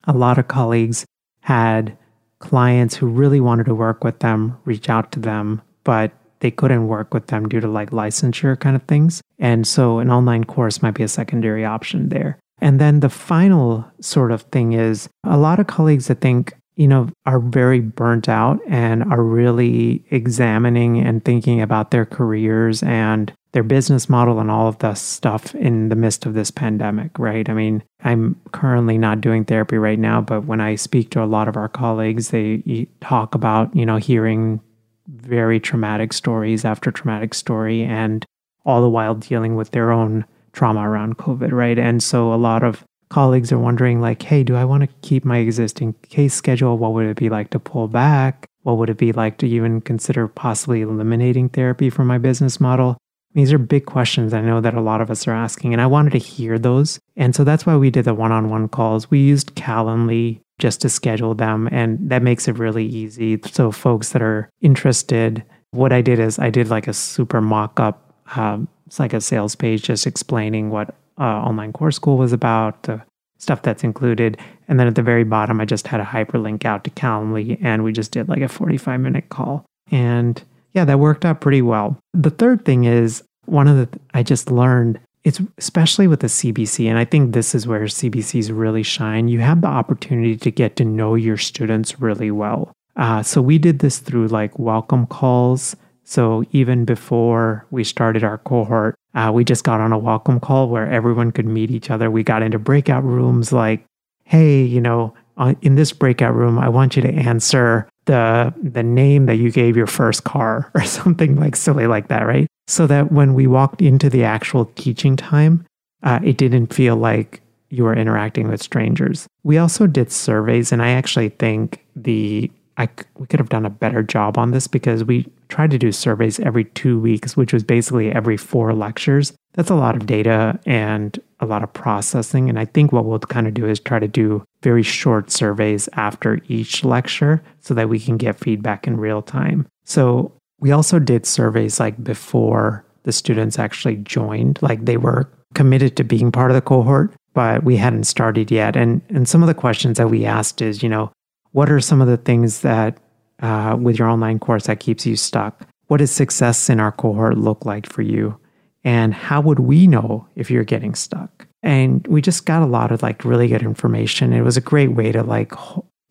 a 0.06 0.14
lot 0.14 0.38
of 0.38 0.48
colleagues 0.48 1.06
had 1.42 1.98
clients 2.40 2.96
who 2.96 3.08
really 3.08 3.40
wanted 3.40 3.66
to 3.66 3.76
work 3.76 4.04
with 4.04 4.20
them 4.20 4.58
reach 4.66 4.90
out 4.90 5.12
to 5.12 5.20
them, 5.20 5.62
but 5.84 6.14
they 6.40 6.52
couldn't 6.52 6.88
work 6.88 7.14
with 7.14 7.28
them 7.28 7.48
due 7.48 7.60
to 7.60 7.68
like 7.68 7.92
licensure 7.92 8.60
kind 8.60 8.76
of 8.76 8.84
things. 8.84 9.22
And 9.38 9.68
so 9.68 10.00
an 10.00 10.10
online 10.10 10.46
course 10.46 10.82
might 10.82 10.94
be 10.94 11.04
a 11.04 11.08
secondary 11.08 11.64
option 11.64 12.10
there. 12.10 12.40
And 12.64 12.80
then 12.80 13.02
the 13.02 13.10
final 13.10 13.86
sort 14.00 14.32
of 14.32 14.44
thing 14.44 14.72
is 14.72 15.10
a 15.26 15.36
lot 15.36 15.60
of 15.60 15.68
colleagues 15.68 16.10
I 16.10 16.14
think, 16.14 16.54
you 16.78 16.88
know, 16.88 17.10
are 17.26 17.42
very 17.42 17.82
burnt 17.82 18.30
out 18.30 18.58
and 18.70 19.04
are 19.12 19.22
really 19.22 20.06
examining 20.12 20.98
and 20.98 21.26
thinking 21.26 21.62
about 21.62 21.92
their 21.92 22.06
careers 22.06 22.82
and 22.82 23.34
their 23.52 23.64
business 23.64 24.08
model 24.08 24.40
and 24.40 24.50
all 24.50 24.70
of 24.70 24.78
the 24.78 24.94
stuff 24.94 25.54
in 25.56 25.90
the 25.90 25.98
midst 25.98 26.26
of 26.26 26.36
this 26.36 26.52
pandemic, 26.52 27.20
right? 27.20 27.50
I 27.50 27.54
mean, 27.54 27.84
I'm 28.02 28.40
currently 28.54 28.98
not 28.98 29.20
doing 29.20 29.44
therapy 29.44 29.78
right 29.78 30.00
now, 30.00 30.22
but 30.22 30.46
when 30.46 30.62
I 30.62 30.76
speak 30.76 31.10
to 31.12 31.22
a 31.22 31.26
lot 31.26 31.50
of 31.50 31.58
our 31.58 31.68
colleagues, 31.68 32.30
they 32.30 32.88
talk 33.02 33.36
about, 33.36 33.76
you 33.76 33.86
know, 33.86 33.98
hearing 33.98 34.62
very 35.10 35.60
traumatic 35.60 36.14
stories 36.14 36.64
after 36.64 36.92
traumatic 36.92 37.34
story 37.34 37.84
and 37.84 38.26
all 38.66 38.82
the 38.82 38.90
while 38.90 39.16
dealing 39.16 39.58
with 39.58 39.72
their 39.72 39.92
own 39.92 40.24
trauma 40.54 40.88
around 40.88 41.18
COVID, 41.18 41.52
right? 41.52 41.78
And 41.78 42.02
so 42.02 42.34
a 42.34 42.36
lot 42.36 42.64
of 42.64 42.84
colleagues 43.10 43.52
are 43.52 43.60
wondering, 43.60 44.02
like, 44.02 44.22
hey, 44.22 44.44
do 44.44 44.56
I 44.56 44.66
want 44.66 44.82
to 44.82 44.90
keep 45.02 45.26
my 45.26 45.38
existing 45.38 45.94
case 46.10 46.34
schedule? 46.34 46.78
What 46.78 46.94
would 46.94 47.06
it 47.06 47.18
be 47.18 47.30
like 47.30 47.50
to 47.52 47.60
pull 47.60 47.88
back? 47.88 48.46
What 48.64 48.78
would 48.78 48.90
it 48.90 48.98
be 48.98 49.12
like 49.12 49.38
to 49.40 49.48
even 49.48 49.82
consider 49.82 50.28
possibly 50.28 50.82
eliminating 50.82 51.50
therapy 51.50 51.90
from 51.90 52.08
my 52.08 52.18
business 52.18 52.60
model? 52.60 52.98
These 53.34 53.52
are 53.52 53.58
big 53.58 53.86
questions 53.86 54.34
I 54.34 54.42
know 54.42 54.62
that 54.62 54.76
a 54.76 54.82
lot 54.82 55.02
of 55.02 55.10
us 55.10 55.28
are 55.28 55.34
asking, 55.34 55.74
and 55.74 55.82
I 55.82 55.88
wanted 55.88 56.12
to 56.12 56.20
hear 56.20 56.58
those. 56.60 57.00
And 57.16 57.36
so 57.36 57.44
that's 57.44 57.66
why 57.66 57.76
we 57.76 57.90
did 57.90 58.06
the 58.06 58.14
one 58.14 58.32
on 58.32 58.50
one 58.50 58.68
calls. 58.68 59.10
We 59.10 59.20
used 59.20 59.56
Calendly 59.56 60.40
just 60.60 60.82
to 60.82 60.90
schedule 60.90 61.34
them. 61.34 61.68
And 61.72 62.00
that 62.10 62.24
makes 62.24 62.48
it 62.48 62.58
really 62.58 62.86
easy. 62.86 63.40
So, 63.52 63.72
folks 63.72 64.10
that 64.10 64.22
are 64.22 64.50
interested, 64.62 65.44
what 65.72 65.92
I 65.92 66.02
did 66.02 66.20
is 66.20 66.40
I 66.40 66.50
did 66.50 66.70
like 66.70 66.88
a 66.88 66.94
super 66.94 67.42
mock 67.42 67.80
up, 67.80 68.14
um, 68.36 68.68
it's 68.86 69.00
like 69.00 69.14
a 69.14 69.22
sales 69.22 69.56
page 69.56 69.84
just 69.84 70.08
explaining 70.08 70.70
what 70.70 70.96
uh, 71.20 71.24
online 71.24 71.74
course 71.74 71.96
school 71.96 72.18
was 72.18 72.34
about, 72.34 72.84
the 72.84 73.02
stuff 73.38 73.62
that's 73.62 73.84
included. 73.84 74.38
And 74.68 74.80
then 74.80 74.88
at 74.88 74.96
the 74.96 75.02
very 75.02 75.24
bottom, 75.24 75.60
I 75.60 75.66
just 75.66 75.88
had 75.88 76.00
a 76.00 76.06
hyperlink 76.06 76.66
out 76.66 76.84
to 76.86 76.90
Calendly 76.92 77.58
and 77.62 77.84
we 77.84 77.92
just 77.92 78.12
did 78.12 78.30
like 78.30 78.42
a 78.42 78.48
45 78.48 79.00
minute 79.00 79.30
call. 79.30 79.66
And 79.92 80.42
yeah, 80.74 80.86
that 80.86 81.00
worked 81.00 81.26
out 81.26 81.42
pretty 81.42 81.62
well. 81.62 81.98
The 82.14 82.30
third 82.30 82.66
thing 82.66 82.86
is 82.86 83.24
one 83.46 83.68
of 83.68 83.78
the, 83.78 84.00
I 84.14 84.24
just 84.24 84.50
learned 84.50 85.00
it's 85.24 85.40
especially 85.58 86.08
with 86.08 86.20
the 86.20 86.28
CBC, 86.28 86.90
and 86.90 86.98
I 86.98 87.06
think 87.06 87.34
this 87.34 87.56
is 87.56 87.66
where 87.66 87.84
CBCs 87.84 88.50
really 88.54 88.84
shine. 88.84 89.30
You 89.30 89.40
have 89.40 89.62
the 89.62 89.68
opportunity 89.68 90.36
to 90.36 90.52
get 90.52 90.76
to 90.78 90.86
know 90.86 91.16
your 91.16 91.38
students 91.38 92.02
really 92.02 92.30
well. 92.30 92.74
Uh, 92.96 93.24
so 93.24 93.42
we 93.42 93.58
did 93.58 93.80
this 93.80 94.00
through 94.00 94.28
like 94.28 94.60
welcome 94.60 95.08
calls. 95.08 95.76
So 96.04 96.44
even 96.52 96.86
before 96.86 97.66
we 97.72 97.84
started 97.84 98.24
our 98.24 98.38
cohort, 98.40 98.96
uh, 99.16 99.32
we 99.34 99.44
just 99.44 99.64
got 99.64 99.80
on 99.80 99.94
a 99.94 99.98
welcome 99.98 100.40
call 100.40 100.70
where 100.70 100.90
everyone 100.92 101.32
could 101.32 101.46
meet 101.46 101.72
each 101.72 101.90
other. 101.90 102.12
We 102.12 102.24
got 102.24 102.44
into 102.44 102.60
breakout 102.60 103.04
rooms 103.04 103.54
like, 103.54 103.86
hey, 104.26 104.64
you 104.64 104.82
know, 104.82 105.14
uh, 105.38 105.54
in 105.62 105.76
this 105.76 105.92
breakout 105.92 106.36
room, 106.36 106.60
I 106.60 106.70
want 106.70 106.96
you 106.96 107.02
to 107.02 107.14
answer 107.14 107.88
the 108.06 108.54
the 108.62 108.84
name 108.84 109.28
that 109.28 109.36
you 109.36 109.50
gave 109.50 109.78
your 109.78 109.88
first 109.88 110.24
car 110.24 110.70
or 110.76 110.84
something 110.84 111.36
like 111.38 111.56
silly 111.56 111.88
like 111.88 112.10
that, 112.10 112.26
right? 112.26 112.48
So 112.68 112.88
that 112.88 113.12
when 113.12 113.34
we 113.34 113.48
walked 113.48 113.82
into 113.82 114.10
the 114.10 114.24
actual 114.24 114.66
teaching 114.76 115.16
time, 115.16 115.66
uh, 116.04 116.20
it 116.24 116.38
didn't 116.38 116.74
feel 116.74 116.96
like 116.96 117.42
you 117.70 117.84
were 117.84 117.96
interacting 117.96 118.48
with 118.48 118.62
strangers. 118.62 119.28
We 119.44 119.58
also 119.58 119.88
did 119.88 120.12
surveys, 120.12 120.72
and 120.72 120.82
I 120.82 120.90
actually 120.92 121.30
think 121.30 121.84
the 121.96 122.52
I 122.78 122.90
we 123.18 123.28
could 123.28 123.40
have 123.40 123.50
done 123.50 123.66
a 123.66 123.70
better 123.70 124.02
job 124.02 124.38
on 124.38 124.52
this 124.52 124.68
because 124.68 125.04
we 125.04 125.28
tried 125.50 125.72
to 125.72 125.78
do 125.78 125.92
surveys 125.92 126.40
every 126.40 126.66
two 126.66 127.00
weeks, 127.00 127.38
which 127.38 127.54
was 127.54 127.64
basically 127.64 128.12
every 128.12 128.38
four 128.38 128.74
lectures. 128.74 129.34
That's 129.54 129.70
a 129.70 129.76
lot 129.76 129.96
of 129.96 130.08
data 130.08 130.60
and 130.66 131.20
a 131.40 131.46
lot 131.46 131.64
of 131.64 131.72
processing. 131.74 132.50
And 132.50 132.58
I 132.58 132.66
think 132.66 132.92
what 132.92 133.06
we'll 133.06 133.20
kind 133.20 133.48
of 133.48 133.54
do 133.54 133.68
is 133.68 133.80
try 133.80 134.00
to 134.00 134.08
do 134.08 134.44
very 134.64 134.82
short 134.82 135.30
surveys 135.30 135.88
after 135.94 136.40
each 136.48 136.84
lecture 136.84 137.44
so 137.60 137.76
that 137.76 137.90
we 137.90 138.00
can 138.00 138.18
get 138.18 138.40
feedback 138.40 138.88
in 138.88 138.98
real 138.98 139.22
time. 139.22 139.68
So 139.86 140.32
we 140.60 140.72
also 140.72 140.98
did 140.98 141.26
surveys 141.26 141.80
like 141.80 142.04
before 142.04 142.84
the 143.04 143.12
students 143.12 143.60
actually 143.60 143.98
joined, 143.98 144.58
like 144.62 144.86
they 144.86 144.98
were 144.98 145.30
committed 145.54 145.96
to 145.98 146.04
being 146.04 146.32
part 146.32 146.50
of 146.50 146.56
the 146.56 146.62
cohort, 146.62 147.14
but 147.34 147.64
we 147.64 147.78
hadn't 147.78 148.06
started 148.06 148.50
yet. 148.50 148.76
And 148.76 149.02
and 149.10 149.28
some 149.28 149.44
of 149.44 149.48
the 149.48 149.54
questions 149.54 149.98
that 149.98 150.10
we 150.10 150.26
asked 150.26 150.62
is, 150.62 150.82
you 150.82 150.90
know, 150.90 151.12
what 151.54 151.72
are 151.72 151.80
some 151.80 152.02
of 152.02 152.08
the 152.08 152.18
things 152.18 152.62
that 152.62 152.98
uh, 153.42 153.78
with 153.80 153.98
your 153.98 154.10
online 154.10 154.40
course 154.40 154.68
that 154.68 154.80
keeps 154.80 155.06
you 155.06 155.16
stuck? 155.16 155.68
What 155.88 155.98
does 155.98 156.12
success 156.12 156.70
in 156.70 156.80
our 156.80 156.92
cohort 156.92 157.38
look 157.38 157.66
like 157.66 157.88
for 157.88 158.02
you? 158.02 158.38
And 158.84 159.14
how 159.14 159.40
would 159.42 159.60
we 159.60 159.88
know 159.88 160.28
if 160.36 160.52
you're 160.52 160.64
getting 160.64 160.94
stuck? 160.96 161.48
And 161.62 162.06
we 162.08 162.22
just 162.22 162.46
got 162.46 162.62
a 162.62 162.68
lot 162.68 162.92
of 162.92 163.02
like 163.02 163.24
really 163.24 163.48
good 163.48 163.62
information. 163.62 164.34
It 164.34 164.42
was 164.42 164.58
a 164.58 164.62
great 164.62 164.94
way 164.94 165.12
to 165.14 165.24
like 165.24 165.54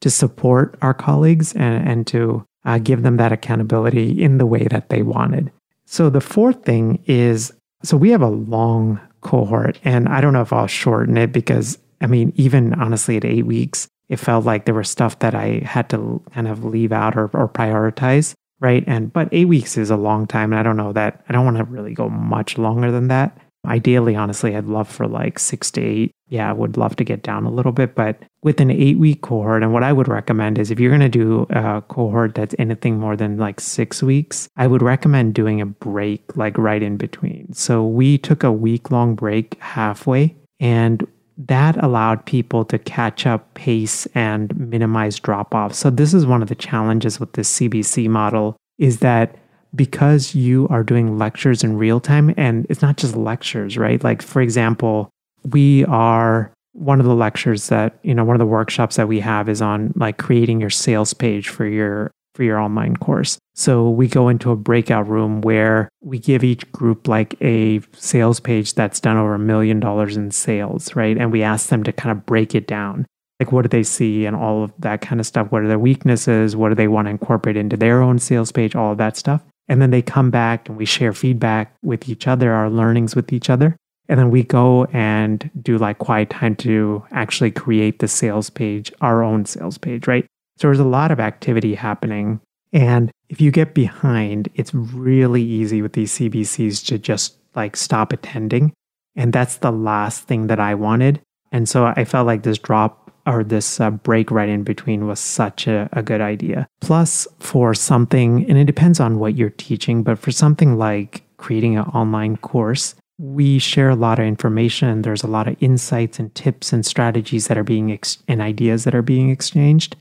to 0.00 0.10
support 0.10 0.78
our 0.80 0.94
colleagues 0.94 1.52
and, 1.52 1.88
and 1.88 2.06
to 2.08 2.44
uh, 2.64 2.78
give 2.78 3.02
them 3.02 3.18
that 3.18 3.32
accountability 3.32 4.22
in 4.22 4.38
the 4.38 4.46
way 4.46 4.66
that 4.70 4.88
they 4.88 5.02
wanted. 5.02 5.52
So 5.84 6.08
the 6.08 6.20
fourth 6.20 6.64
thing 6.64 7.02
is 7.06 7.52
so 7.82 7.96
we 7.96 8.10
have 8.10 8.22
a 8.22 8.28
long 8.28 9.00
cohort, 9.22 9.78
and 9.84 10.08
I 10.08 10.20
don't 10.20 10.32
know 10.32 10.42
if 10.42 10.52
I'll 10.52 10.68
shorten 10.68 11.16
it 11.16 11.32
because 11.32 11.78
I 12.00 12.06
mean, 12.06 12.32
even 12.36 12.74
honestly, 12.74 13.16
at 13.16 13.24
eight 13.24 13.46
weeks, 13.46 13.88
it 14.12 14.20
felt 14.20 14.44
like 14.44 14.66
there 14.66 14.74
was 14.74 14.90
stuff 14.90 15.18
that 15.20 15.34
I 15.34 15.62
had 15.64 15.88
to 15.88 16.22
kind 16.34 16.46
of 16.46 16.66
leave 16.66 16.92
out 16.92 17.16
or, 17.16 17.30
or 17.32 17.48
prioritize, 17.48 18.34
right? 18.60 18.84
And 18.86 19.10
but 19.10 19.30
eight 19.32 19.46
weeks 19.46 19.78
is 19.78 19.88
a 19.88 19.96
long 19.96 20.26
time, 20.26 20.52
and 20.52 20.60
I 20.60 20.62
don't 20.62 20.76
know 20.76 20.92
that 20.92 21.24
I 21.30 21.32
don't 21.32 21.46
want 21.46 21.56
to 21.56 21.64
really 21.64 21.94
go 21.94 22.10
much 22.10 22.58
longer 22.58 22.92
than 22.92 23.08
that. 23.08 23.38
Ideally, 23.66 24.14
honestly, 24.14 24.54
I'd 24.54 24.66
love 24.66 24.86
for 24.86 25.06
like 25.06 25.38
six 25.38 25.70
to 25.72 25.80
eight. 25.80 26.10
Yeah, 26.28 26.50
I 26.50 26.52
would 26.52 26.76
love 26.76 26.94
to 26.96 27.04
get 27.04 27.22
down 27.22 27.46
a 27.46 27.50
little 27.50 27.72
bit, 27.72 27.94
but 27.94 28.22
with 28.42 28.60
an 28.60 28.70
eight 28.70 28.98
week 28.98 29.22
cohort, 29.22 29.62
and 29.62 29.72
what 29.72 29.82
I 29.82 29.94
would 29.94 30.08
recommend 30.08 30.58
is 30.58 30.70
if 30.70 30.78
you're 30.78 30.90
going 30.90 31.00
to 31.00 31.08
do 31.08 31.46
a 31.48 31.80
cohort 31.88 32.34
that's 32.34 32.54
anything 32.58 32.98
more 32.98 33.16
than 33.16 33.38
like 33.38 33.60
six 33.60 34.02
weeks, 34.02 34.46
I 34.56 34.66
would 34.66 34.82
recommend 34.82 35.32
doing 35.32 35.62
a 35.62 35.66
break 35.66 36.36
like 36.36 36.58
right 36.58 36.82
in 36.82 36.98
between. 36.98 37.54
So 37.54 37.86
we 37.86 38.18
took 38.18 38.44
a 38.44 38.52
week 38.52 38.90
long 38.90 39.14
break 39.14 39.56
halfway, 39.60 40.36
and 40.60 41.06
that 41.38 41.82
allowed 41.82 42.24
people 42.26 42.64
to 42.66 42.78
catch 42.78 43.26
up 43.26 43.54
pace 43.54 44.06
and 44.14 44.56
minimize 44.58 45.18
drop 45.18 45.54
off. 45.54 45.74
So 45.74 45.90
this 45.90 46.14
is 46.14 46.26
one 46.26 46.42
of 46.42 46.48
the 46.48 46.54
challenges 46.54 47.18
with 47.18 47.32
this 47.32 47.58
CBC 47.58 48.08
model 48.08 48.56
is 48.78 48.98
that 48.98 49.36
because 49.74 50.34
you 50.34 50.68
are 50.68 50.82
doing 50.82 51.18
lectures 51.18 51.64
in 51.64 51.78
real 51.78 52.00
time 52.00 52.34
and 52.36 52.66
it's 52.68 52.82
not 52.82 52.96
just 52.96 53.16
lectures, 53.16 53.78
right? 53.78 54.02
Like 54.04 54.20
for 54.20 54.42
example, 54.42 55.08
we 55.50 55.84
are 55.86 56.52
one 56.72 57.00
of 57.00 57.06
the 57.06 57.14
lectures 57.14 57.68
that, 57.68 57.98
you 58.02 58.14
know, 58.14 58.24
one 58.24 58.36
of 58.36 58.40
the 58.40 58.46
workshops 58.46 58.96
that 58.96 59.08
we 59.08 59.20
have 59.20 59.48
is 59.48 59.62
on 59.62 59.92
like 59.96 60.18
creating 60.18 60.60
your 60.60 60.70
sales 60.70 61.14
page 61.14 61.48
for 61.48 61.66
your 61.66 62.10
for 62.34 62.42
your 62.42 62.58
online 62.58 62.96
course. 62.96 63.38
So 63.54 63.90
we 63.90 64.08
go 64.08 64.28
into 64.28 64.50
a 64.50 64.56
breakout 64.56 65.08
room 65.08 65.42
where 65.42 65.88
we 66.00 66.18
give 66.18 66.42
each 66.42 66.70
group 66.72 67.06
like 67.06 67.34
a 67.42 67.80
sales 67.92 68.40
page 68.40 68.74
that's 68.74 69.00
done 69.00 69.16
over 69.16 69.34
a 69.34 69.38
million 69.38 69.80
dollars 69.80 70.16
in 70.16 70.30
sales, 70.30 70.96
right? 70.96 71.16
And 71.18 71.30
we 71.30 71.42
ask 71.42 71.68
them 71.68 71.84
to 71.84 71.92
kind 71.92 72.16
of 72.16 72.24
break 72.24 72.54
it 72.54 72.66
down. 72.66 73.06
Like, 73.38 73.52
what 73.52 73.62
do 73.62 73.68
they 73.68 73.82
see 73.82 74.24
and 74.24 74.36
all 74.36 74.64
of 74.64 74.72
that 74.78 75.00
kind 75.00 75.20
of 75.20 75.26
stuff? 75.26 75.50
What 75.50 75.62
are 75.62 75.68
their 75.68 75.78
weaknesses? 75.78 76.54
What 76.54 76.68
do 76.68 76.74
they 76.74 76.88
want 76.88 77.06
to 77.06 77.10
incorporate 77.10 77.56
into 77.56 77.76
their 77.76 78.00
own 78.00 78.18
sales 78.18 78.52
page? 78.52 78.76
All 78.76 78.92
of 78.92 78.98
that 78.98 79.16
stuff. 79.16 79.42
And 79.68 79.82
then 79.82 79.90
they 79.90 80.02
come 80.02 80.30
back 80.30 80.68
and 80.68 80.78
we 80.78 80.84
share 80.84 81.12
feedback 81.12 81.74
with 81.82 82.08
each 82.08 82.26
other, 82.26 82.52
our 82.52 82.70
learnings 82.70 83.16
with 83.16 83.32
each 83.32 83.50
other. 83.50 83.76
And 84.08 84.18
then 84.18 84.30
we 84.30 84.42
go 84.42 84.84
and 84.86 85.50
do 85.60 85.78
like 85.78 85.98
quiet 85.98 86.30
time 86.30 86.56
to 86.56 87.04
actually 87.12 87.50
create 87.50 87.98
the 87.98 88.08
sales 88.08 88.50
page, 88.50 88.92
our 89.00 89.22
own 89.22 89.44
sales 89.44 89.78
page, 89.78 90.06
right? 90.06 90.26
So 90.62 90.68
there's 90.68 90.78
a 90.78 90.84
lot 90.84 91.10
of 91.10 91.18
activity 91.18 91.74
happening. 91.74 92.40
And 92.72 93.10
if 93.28 93.40
you 93.40 93.50
get 93.50 93.74
behind, 93.74 94.48
it's 94.54 94.72
really 94.72 95.42
easy 95.42 95.82
with 95.82 95.94
these 95.94 96.12
CBCs 96.12 96.86
to 96.86 97.00
just 97.00 97.36
like 97.56 97.74
stop 97.76 98.12
attending. 98.12 98.72
And 99.16 99.32
that's 99.32 99.56
the 99.56 99.72
last 99.72 100.28
thing 100.28 100.46
that 100.46 100.60
I 100.60 100.76
wanted. 100.76 101.20
And 101.50 101.68
so 101.68 101.86
I 101.86 102.04
felt 102.04 102.28
like 102.28 102.44
this 102.44 102.58
drop 102.58 103.10
or 103.26 103.42
this 103.42 103.80
uh, 103.80 103.90
break 103.90 104.30
right 104.30 104.48
in 104.48 104.62
between 104.62 105.08
was 105.08 105.18
such 105.18 105.66
a, 105.66 105.88
a 105.94 106.00
good 106.00 106.20
idea. 106.20 106.68
Plus, 106.80 107.26
for 107.40 107.74
something, 107.74 108.48
and 108.48 108.56
it 108.56 108.66
depends 108.66 109.00
on 109.00 109.18
what 109.18 109.34
you're 109.34 109.50
teaching, 109.50 110.04
but 110.04 110.16
for 110.16 110.30
something 110.30 110.78
like 110.78 111.24
creating 111.38 111.76
an 111.76 111.86
online 111.86 112.36
course, 112.36 112.94
we 113.18 113.58
share 113.58 113.90
a 113.90 113.96
lot 113.96 114.20
of 114.20 114.26
information. 114.26 115.02
There's 115.02 115.24
a 115.24 115.28
lot 115.28 115.48
of 115.48 115.56
insights 115.60 116.20
and 116.20 116.32
tips 116.36 116.72
and 116.72 116.86
strategies 116.86 117.48
that 117.48 117.58
are 117.58 117.64
being 117.64 117.90
ex- 117.90 118.22
and 118.28 118.40
ideas 118.40 118.84
that 118.84 118.94
are 118.94 119.02
being 119.02 119.28
exchanged. 119.28 119.96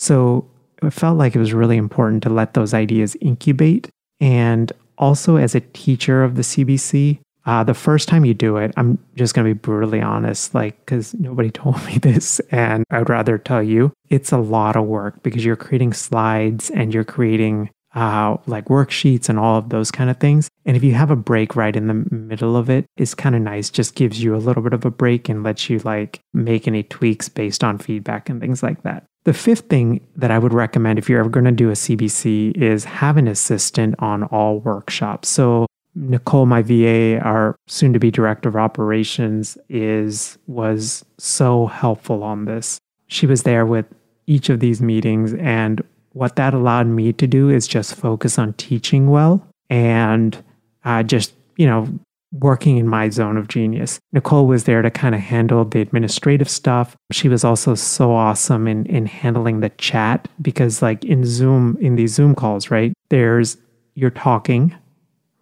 So 0.00 0.48
it 0.82 0.94
felt 0.94 1.18
like 1.18 1.36
it 1.36 1.38
was 1.38 1.52
really 1.52 1.76
important 1.76 2.22
to 2.22 2.30
let 2.30 2.54
those 2.54 2.72
ideas 2.72 3.16
incubate. 3.20 3.90
And 4.18 4.72
also, 4.96 5.36
as 5.36 5.54
a 5.54 5.60
teacher 5.60 6.24
of 6.24 6.36
the 6.36 6.42
CBC, 6.42 7.20
uh, 7.44 7.64
the 7.64 7.74
first 7.74 8.08
time 8.08 8.24
you 8.24 8.32
do 8.32 8.56
it, 8.56 8.72
I'm 8.78 8.98
just 9.14 9.34
going 9.34 9.46
to 9.46 9.54
be 9.54 9.58
brutally 9.58 10.00
honest, 10.00 10.54
like, 10.54 10.78
because 10.84 11.12
nobody 11.14 11.50
told 11.50 11.84
me 11.84 11.98
this, 11.98 12.40
and 12.50 12.84
I'd 12.90 13.10
rather 13.10 13.36
tell 13.36 13.62
you, 13.62 13.92
it's 14.08 14.32
a 14.32 14.38
lot 14.38 14.74
of 14.74 14.86
work 14.86 15.22
because 15.22 15.44
you're 15.44 15.54
creating 15.56 15.92
slides 15.92 16.70
and 16.70 16.94
you're 16.94 17.04
creating 17.04 17.68
uh, 17.94 18.36
like 18.46 18.66
worksheets 18.66 19.28
and 19.28 19.38
all 19.38 19.56
of 19.56 19.70
those 19.70 19.90
kind 19.90 20.10
of 20.10 20.18
things. 20.18 20.48
And 20.64 20.76
if 20.76 20.84
you 20.84 20.94
have 20.94 21.10
a 21.10 21.16
break 21.16 21.56
right 21.56 21.74
in 21.74 21.88
the 21.88 22.06
middle 22.14 22.56
of 22.56 22.70
it, 22.70 22.86
it's 22.96 23.14
kind 23.14 23.34
of 23.34 23.42
nice. 23.42 23.70
Just 23.70 23.94
gives 23.94 24.22
you 24.22 24.34
a 24.34 24.38
little 24.38 24.62
bit 24.62 24.72
of 24.72 24.84
a 24.84 24.90
break 24.90 25.28
and 25.28 25.42
lets 25.42 25.68
you 25.68 25.78
like 25.80 26.20
make 26.32 26.68
any 26.68 26.82
tweaks 26.84 27.28
based 27.28 27.64
on 27.64 27.78
feedback 27.78 28.28
and 28.28 28.40
things 28.40 28.62
like 28.62 28.82
that. 28.82 29.04
The 29.24 29.34
fifth 29.34 29.68
thing 29.68 30.06
that 30.16 30.30
I 30.30 30.38
would 30.38 30.54
recommend 30.54 30.98
if 30.98 31.08
you're 31.08 31.20
ever 31.20 31.28
going 31.28 31.44
to 31.44 31.52
do 31.52 31.68
a 31.68 31.74
CBC 31.74 32.56
is 32.56 32.84
have 32.84 33.16
an 33.16 33.28
assistant 33.28 33.94
on 33.98 34.24
all 34.24 34.60
workshops. 34.60 35.28
So 35.28 35.66
Nicole, 35.94 36.46
my 36.46 36.62
VA, 36.62 37.18
our 37.20 37.56
soon 37.66 37.92
to 37.92 37.98
be 37.98 38.10
director 38.10 38.48
of 38.48 38.56
operations, 38.56 39.58
is 39.68 40.38
was 40.46 41.04
so 41.18 41.66
helpful 41.66 42.22
on 42.22 42.44
this. 42.44 42.78
She 43.08 43.26
was 43.26 43.42
there 43.42 43.66
with 43.66 43.86
each 44.26 44.48
of 44.48 44.60
these 44.60 44.80
meetings 44.80 45.34
and 45.34 45.82
what 46.12 46.36
that 46.36 46.54
allowed 46.54 46.86
me 46.86 47.12
to 47.14 47.26
do 47.26 47.48
is 47.48 47.68
just 47.68 47.94
focus 47.94 48.38
on 48.38 48.52
teaching 48.54 49.10
well 49.10 49.46
and 49.68 50.42
uh, 50.84 51.02
just, 51.02 51.34
you 51.56 51.66
know, 51.66 51.88
working 52.32 52.76
in 52.76 52.86
my 52.86 53.08
zone 53.08 53.36
of 53.36 53.48
genius. 53.48 53.98
Nicole 54.12 54.46
was 54.46 54.64
there 54.64 54.82
to 54.82 54.90
kind 54.90 55.14
of 55.14 55.20
handle 55.20 55.64
the 55.64 55.80
administrative 55.80 56.48
stuff. 56.48 56.96
She 57.10 57.28
was 57.28 57.44
also 57.44 57.74
so 57.74 58.12
awesome 58.12 58.68
in, 58.68 58.86
in 58.86 59.06
handling 59.06 59.60
the 59.60 59.70
chat 59.70 60.28
because, 60.40 60.82
like 60.82 61.04
in 61.04 61.24
Zoom, 61.24 61.76
in 61.80 61.96
these 61.96 62.14
Zoom 62.14 62.34
calls, 62.34 62.70
right? 62.70 62.92
There's 63.08 63.56
you're 63.94 64.10
talking, 64.10 64.74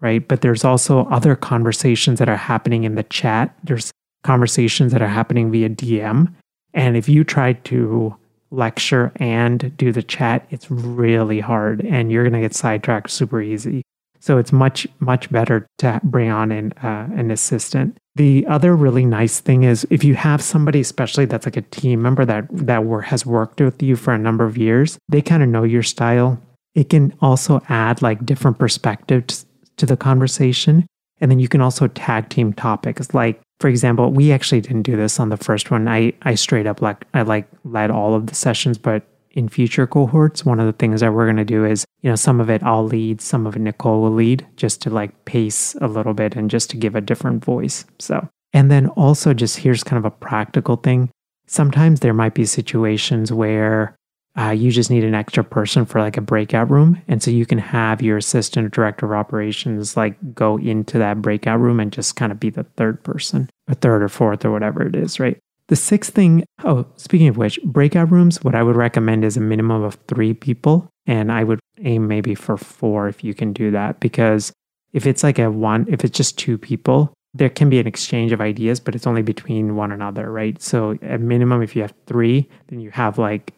right? 0.00 0.26
But 0.26 0.40
there's 0.40 0.64
also 0.64 1.06
other 1.06 1.36
conversations 1.36 2.18
that 2.18 2.28
are 2.28 2.36
happening 2.36 2.84
in 2.84 2.94
the 2.94 3.02
chat. 3.04 3.54
There's 3.64 3.90
conversations 4.24 4.92
that 4.92 5.02
are 5.02 5.08
happening 5.08 5.50
via 5.50 5.68
DM. 5.68 6.32
And 6.74 6.96
if 6.96 7.08
you 7.08 7.24
try 7.24 7.52
to 7.52 8.16
lecture 8.50 9.12
and 9.16 9.76
do 9.76 9.92
the 9.92 10.02
chat, 10.02 10.46
it's 10.50 10.70
really 10.70 11.40
hard 11.40 11.84
and 11.84 12.10
you're 12.10 12.24
going 12.24 12.40
to 12.40 12.40
get 12.40 12.54
sidetracked 12.54 13.10
super 13.10 13.40
easy. 13.40 13.82
So 14.20 14.38
it's 14.38 14.52
much, 14.52 14.86
much 14.98 15.30
better 15.30 15.66
to 15.78 16.00
bring 16.02 16.30
on 16.30 16.50
an, 16.50 16.72
uh, 16.82 17.08
an 17.14 17.30
assistant. 17.30 17.96
The 18.16 18.46
other 18.48 18.74
really 18.74 19.06
nice 19.06 19.38
thing 19.38 19.62
is 19.62 19.86
if 19.90 20.02
you 20.02 20.14
have 20.16 20.42
somebody, 20.42 20.80
especially 20.80 21.24
that's 21.24 21.46
like 21.46 21.56
a 21.56 21.62
team 21.62 22.02
member 22.02 22.24
that, 22.24 22.46
that 22.50 22.82
has 23.04 23.24
worked 23.24 23.60
with 23.60 23.80
you 23.80 23.94
for 23.94 24.12
a 24.12 24.18
number 24.18 24.44
of 24.44 24.58
years, 24.58 24.98
they 25.08 25.22
kind 25.22 25.42
of 25.42 25.48
know 25.48 25.62
your 25.62 25.84
style. 25.84 26.40
It 26.74 26.90
can 26.90 27.14
also 27.20 27.62
add 27.68 28.02
like 28.02 28.26
different 28.26 28.58
perspectives 28.58 29.46
to 29.76 29.86
the 29.86 29.96
conversation. 29.96 30.86
And 31.20 31.30
then 31.30 31.38
you 31.38 31.48
can 31.48 31.60
also 31.60 31.86
tag 31.86 32.28
team 32.28 32.52
topics. 32.52 33.14
Like, 33.14 33.40
for 33.60 33.68
example, 33.68 34.10
we 34.10 34.32
actually 34.32 34.60
didn't 34.60 34.82
do 34.82 34.96
this 34.96 35.18
on 35.18 35.30
the 35.30 35.36
first 35.36 35.70
one. 35.70 35.88
I, 35.88 36.12
I 36.22 36.34
straight 36.34 36.66
up 36.66 36.80
like 36.80 37.04
I 37.14 37.22
like 37.22 37.48
led 37.64 37.90
all 37.90 38.14
of 38.14 38.26
the 38.26 38.34
sessions, 38.34 38.78
but 38.78 39.02
in 39.32 39.48
future 39.48 39.86
cohorts, 39.86 40.44
one 40.44 40.60
of 40.60 40.66
the 40.66 40.72
things 40.72 41.00
that 41.00 41.12
we're 41.12 41.26
going 41.26 41.36
to 41.36 41.44
do 41.44 41.64
is, 41.64 41.84
you 42.02 42.10
know, 42.10 42.16
some 42.16 42.40
of 42.40 42.50
it 42.50 42.62
I'll 42.62 42.84
lead, 42.84 43.20
some 43.20 43.46
of 43.46 43.56
it 43.56 43.60
Nicole 43.60 44.02
will 44.02 44.12
lead, 44.12 44.46
just 44.56 44.80
to 44.82 44.90
like 44.90 45.24
pace 45.24 45.74
a 45.80 45.88
little 45.88 46.14
bit 46.14 46.36
and 46.36 46.50
just 46.50 46.70
to 46.70 46.76
give 46.76 46.94
a 46.94 47.00
different 47.00 47.44
voice. 47.44 47.84
So, 47.98 48.28
and 48.52 48.70
then 48.70 48.88
also 48.88 49.34
just 49.34 49.58
here's 49.58 49.84
kind 49.84 49.98
of 49.98 50.04
a 50.04 50.16
practical 50.16 50.76
thing. 50.76 51.10
Sometimes 51.46 52.00
there 52.00 52.14
might 52.14 52.34
be 52.34 52.44
situations 52.44 53.32
where 53.32 53.96
uh, 54.36 54.50
you 54.50 54.70
just 54.70 54.90
need 54.90 55.04
an 55.04 55.14
extra 55.14 55.42
person 55.42 55.84
for 55.84 56.00
like 56.00 56.16
a 56.16 56.20
breakout 56.20 56.70
room. 56.70 57.00
And 57.08 57.22
so 57.22 57.30
you 57.30 57.46
can 57.46 57.58
have 57.58 58.02
your 58.02 58.16
assistant 58.16 58.66
or 58.66 58.68
director 58.68 59.06
of 59.06 59.12
operations 59.12 59.96
like 59.96 60.16
go 60.34 60.58
into 60.58 60.98
that 60.98 61.20
breakout 61.22 61.60
room 61.60 61.80
and 61.80 61.92
just 61.92 62.16
kind 62.16 62.30
of 62.30 62.38
be 62.38 62.50
the 62.50 62.64
third 62.76 63.02
person, 63.02 63.50
a 63.66 63.74
third 63.74 64.02
or 64.02 64.08
fourth 64.08 64.44
or 64.44 64.52
whatever 64.52 64.86
it 64.86 64.94
is, 64.94 65.18
right? 65.18 65.38
The 65.68 65.76
sixth 65.76 66.14
thing, 66.14 66.44
oh, 66.64 66.86
speaking 66.96 67.28
of 67.28 67.36
which, 67.36 67.60
breakout 67.62 68.10
rooms, 68.10 68.42
what 68.42 68.54
I 68.54 68.62
would 68.62 68.76
recommend 68.76 69.24
is 69.24 69.36
a 69.36 69.40
minimum 69.40 69.82
of 69.82 69.98
three 70.06 70.34
people. 70.34 70.88
And 71.06 71.32
I 71.32 71.44
would 71.44 71.60
aim 71.82 72.06
maybe 72.06 72.34
for 72.34 72.56
four 72.56 73.08
if 73.08 73.24
you 73.24 73.34
can 73.34 73.52
do 73.52 73.70
that. 73.72 74.00
Because 74.00 74.52
if 74.92 75.06
it's 75.06 75.22
like 75.22 75.38
a 75.38 75.50
one, 75.50 75.86
if 75.88 76.04
it's 76.04 76.16
just 76.16 76.38
two 76.38 76.56
people, 76.58 77.12
there 77.34 77.50
can 77.50 77.68
be 77.68 77.78
an 77.78 77.86
exchange 77.86 78.32
of 78.32 78.40
ideas, 78.40 78.80
but 78.80 78.94
it's 78.94 79.06
only 79.06 79.22
between 79.22 79.76
one 79.76 79.92
another, 79.92 80.30
right? 80.30 80.60
So 80.62 80.98
at 81.02 81.20
minimum, 81.20 81.62
if 81.62 81.76
you 81.76 81.82
have 81.82 81.94
three, 82.06 82.48
then 82.68 82.80
you 82.80 82.90
have 82.90 83.18
like 83.18 83.52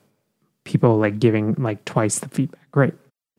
people 0.64 0.98
like 0.98 1.18
giving 1.18 1.54
like 1.54 1.84
twice 1.84 2.18
the 2.18 2.28
feedback. 2.28 2.70
Great. 2.70 2.94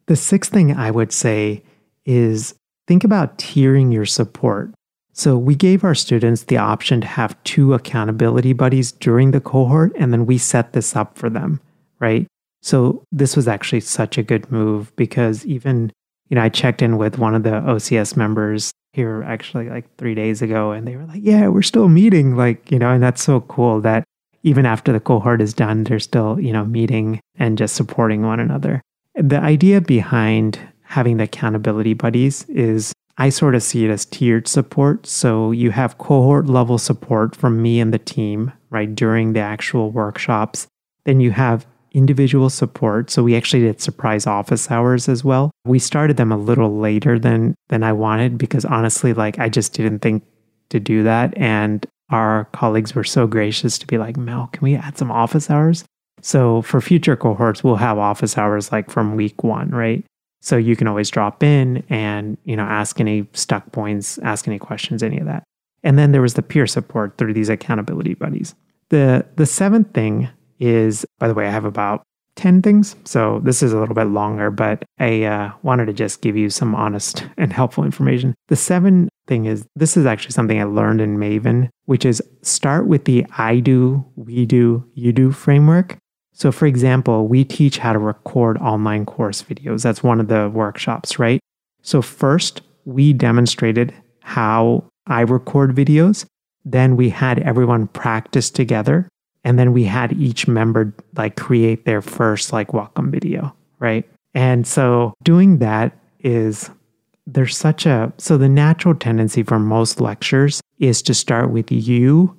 The 0.07 0.15
sixth 0.15 0.51
thing 0.51 0.75
I 0.75 0.91
would 0.91 1.11
say 1.11 1.63
is 2.05 2.55
think 2.87 3.03
about 3.03 3.37
tiering 3.37 3.93
your 3.93 4.05
support. 4.05 4.73
So 5.13 5.37
we 5.37 5.55
gave 5.55 5.83
our 5.83 5.95
students 5.95 6.43
the 6.43 6.57
option 6.57 7.01
to 7.01 7.07
have 7.07 7.41
two 7.43 7.73
accountability 7.73 8.53
buddies 8.53 8.91
during 8.93 9.31
the 9.31 9.41
cohort, 9.41 9.91
and 9.97 10.13
then 10.13 10.25
we 10.25 10.37
set 10.37 10.73
this 10.73 10.95
up 10.95 11.17
for 11.17 11.29
them, 11.29 11.59
right? 11.99 12.25
So 12.61 13.03
this 13.11 13.35
was 13.35 13.47
actually 13.47 13.81
such 13.81 14.17
a 14.17 14.23
good 14.23 14.51
move 14.51 14.95
because 14.95 15.45
even, 15.45 15.91
you 16.29 16.35
know, 16.35 16.41
I 16.41 16.49
checked 16.49 16.81
in 16.81 16.97
with 16.97 17.17
one 17.17 17.35
of 17.35 17.43
the 17.43 17.49
OCS 17.51 18.15
members 18.15 18.71
here 18.93 19.23
actually 19.23 19.69
like 19.69 19.85
three 19.97 20.15
days 20.15 20.41
ago, 20.41 20.71
and 20.71 20.87
they 20.87 20.95
were 20.95 21.05
like, 21.05 21.21
yeah, 21.23 21.47
we're 21.47 21.61
still 21.61 21.89
meeting. 21.89 22.35
Like, 22.35 22.71
you 22.71 22.79
know, 22.79 22.91
and 22.91 23.03
that's 23.03 23.23
so 23.23 23.41
cool 23.41 23.81
that 23.81 24.03
even 24.43 24.65
after 24.65 24.91
the 24.91 24.99
cohort 24.99 25.41
is 25.41 25.53
done, 25.53 25.83
they're 25.83 25.99
still, 25.99 26.39
you 26.39 26.51
know, 26.51 26.65
meeting 26.65 27.19
and 27.35 27.57
just 27.57 27.75
supporting 27.75 28.23
one 28.23 28.39
another. 28.39 28.81
The 29.15 29.39
idea 29.39 29.81
behind 29.81 30.59
having 30.83 31.17
the 31.17 31.25
accountability 31.25 31.93
buddies 31.93 32.43
is 32.49 32.93
I 33.17 33.29
sort 33.29 33.55
of 33.55 33.63
see 33.63 33.85
it 33.85 33.91
as 33.91 34.05
tiered 34.05 34.47
support. 34.47 35.05
So 35.05 35.51
you 35.51 35.71
have 35.71 35.97
cohort 35.97 36.47
level 36.47 36.77
support 36.77 37.35
from 37.35 37.61
me 37.61 37.79
and 37.79 37.93
the 37.93 37.99
team, 37.99 38.51
right, 38.69 38.93
during 38.93 39.33
the 39.33 39.41
actual 39.41 39.91
workshops. 39.91 40.67
Then 41.05 41.19
you 41.19 41.31
have 41.31 41.67
individual 41.93 42.49
support. 42.49 43.09
So 43.09 43.21
we 43.23 43.35
actually 43.35 43.63
did 43.63 43.81
surprise 43.81 44.25
office 44.25 44.71
hours 44.71 45.09
as 45.09 45.23
well. 45.23 45.51
We 45.65 45.77
started 45.79 46.17
them 46.17 46.31
a 46.31 46.37
little 46.37 46.77
later 46.77 47.19
than 47.19 47.55
than 47.69 47.83
I 47.83 47.93
wanted 47.93 48.37
because 48.37 48.65
honestly, 48.65 49.13
like 49.13 49.39
I 49.39 49.49
just 49.49 49.73
didn't 49.73 49.99
think 49.99 50.23
to 50.69 50.79
do 50.79 51.03
that. 51.03 51.37
And 51.37 51.85
our 52.11 52.45
colleagues 52.51 52.93
were 52.93 53.03
so 53.03 53.25
gracious 53.27 53.77
to 53.79 53.87
be 53.87 53.97
like, 53.97 54.17
Mel, 54.17 54.49
can 54.51 54.63
we 54.63 54.75
add 54.75 54.97
some 54.97 55.11
office 55.11 55.49
hours? 55.49 55.83
So 56.21 56.61
for 56.61 56.81
future 56.81 57.15
cohorts, 57.15 57.63
we'll 57.63 57.77
have 57.77 57.97
office 57.97 58.37
hours 58.37 58.71
like 58.71 58.89
from 58.89 59.15
week 59.15 59.43
one, 59.43 59.69
right? 59.69 60.05
So 60.41 60.57
you 60.57 60.75
can 60.75 60.87
always 60.87 61.09
drop 61.09 61.43
in 61.43 61.83
and, 61.89 62.37
you 62.43 62.55
know, 62.55 62.63
ask 62.63 62.99
any 62.99 63.27
stuck 63.33 63.71
points, 63.71 64.17
ask 64.19 64.47
any 64.47 64.59
questions, 64.59 65.03
any 65.03 65.19
of 65.19 65.25
that. 65.25 65.43
And 65.83 65.97
then 65.97 66.11
there 66.11 66.21
was 66.21 66.35
the 66.35 66.43
peer 66.43 66.67
support 66.67 67.17
through 67.17 67.33
these 67.33 67.49
accountability 67.49 68.13
buddies. 68.13 68.53
The 68.89 69.25
the 69.35 69.45
seventh 69.45 69.93
thing 69.93 70.29
is, 70.59 71.05
by 71.17 71.27
the 71.27 71.33
way, 71.33 71.47
I 71.47 71.51
have 71.51 71.65
about 71.65 72.03
10 72.35 72.61
things. 72.61 72.95
So 73.03 73.39
this 73.43 73.61
is 73.61 73.73
a 73.73 73.79
little 73.79 73.95
bit 73.95 74.05
longer, 74.05 74.51
but 74.51 74.83
I 74.99 75.23
uh, 75.23 75.51
wanted 75.63 75.87
to 75.87 75.93
just 75.93 76.21
give 76.21 76.37
you 76.37 76.49
some 76.49 76.75
honest 76.75 77.25
and 77.37 77.51
helpful 77.51 77.83
information. 77.83 78.35
The 78.47 78.55
seven 78.55 79.09
thing 79.31 79.45
is 79.45 79.65
this 79.77 79.95
is 79.95 80.05
actually 80.05 80.33
something 80.33 80.59
I 80.59 80.65
learned 80.65 80.99
in 80.99 81.17
Maven, 81.17 81.69
which 81.85 82.03
is 82.03 82.21
start 82.41 82.85
with 82.85 83.05
the 83.05 83.25
I 83.37 83.61
do, 83.61 84.05
we 84.17 84.45
do, 84.45 84.83
you 84.93 85.13
do 85.13 85.31
framework. 85.31 85.97
So, 86.33 86.51
for 86.51 86.65
example, 86.65 87.29
we 87.29 87.45
teach 87.45 87.77
how 87.77 87.93
to 87.93 87.99
record 87.99 88.57
online 88.57 89.05
course 89.05 89.41
videos. 89.41 89.83
That's 89.83 90.03
one 90.03 90.19
of 90.19 90.27
the 90.27 90.49
workshops, 90.49 91.17
right? 91.17 91.39
So, 91.81 92.01
first, 92.01 92.61
we 92.83 93.13
demonstrated 93.13 93.93
how 94.19 94.83
I 95.07 95.21
record 95.21 95.73
videos. 95.73 96.25
Then 96.65 96.97
we 96.97 97.09
had 97.09 97.39
everyone 97.39 97.87
practice 97.87 98.49
together. 98.49 99.07
And 99.45 99.57
then 99.57 99.71
we 99.71 99.85
had 99.85 100.11
each 100.13 100.45
member 100.45 100.93
like 101.15 101.37
create 101.37 101.85
their 101.85 102.01
first 102.01 102.51
like 102.51 102.73
welcome 102.73 103.09
video, 103.09 103.55
right? 103.79 104.03
And 104.33 104.67
so 104.67 105.13
doing 105.23 105.59
that 105.59 105.97
is 106.19 106.69
there's 107.33 107.57
such 107.57 107.85
a 107.85 108.11
so 108.17 108.37
the 108.37 108.49
natural 108.49 108.95
tendency 108.95 109.43
for 109.43 109.59
most 109.59 110.01
lectures 110.01 110.61
is 110.79 111.01
to 111.03 111.13
start 111.13 111.51
with 111.51 111.71
you 111.71 112.35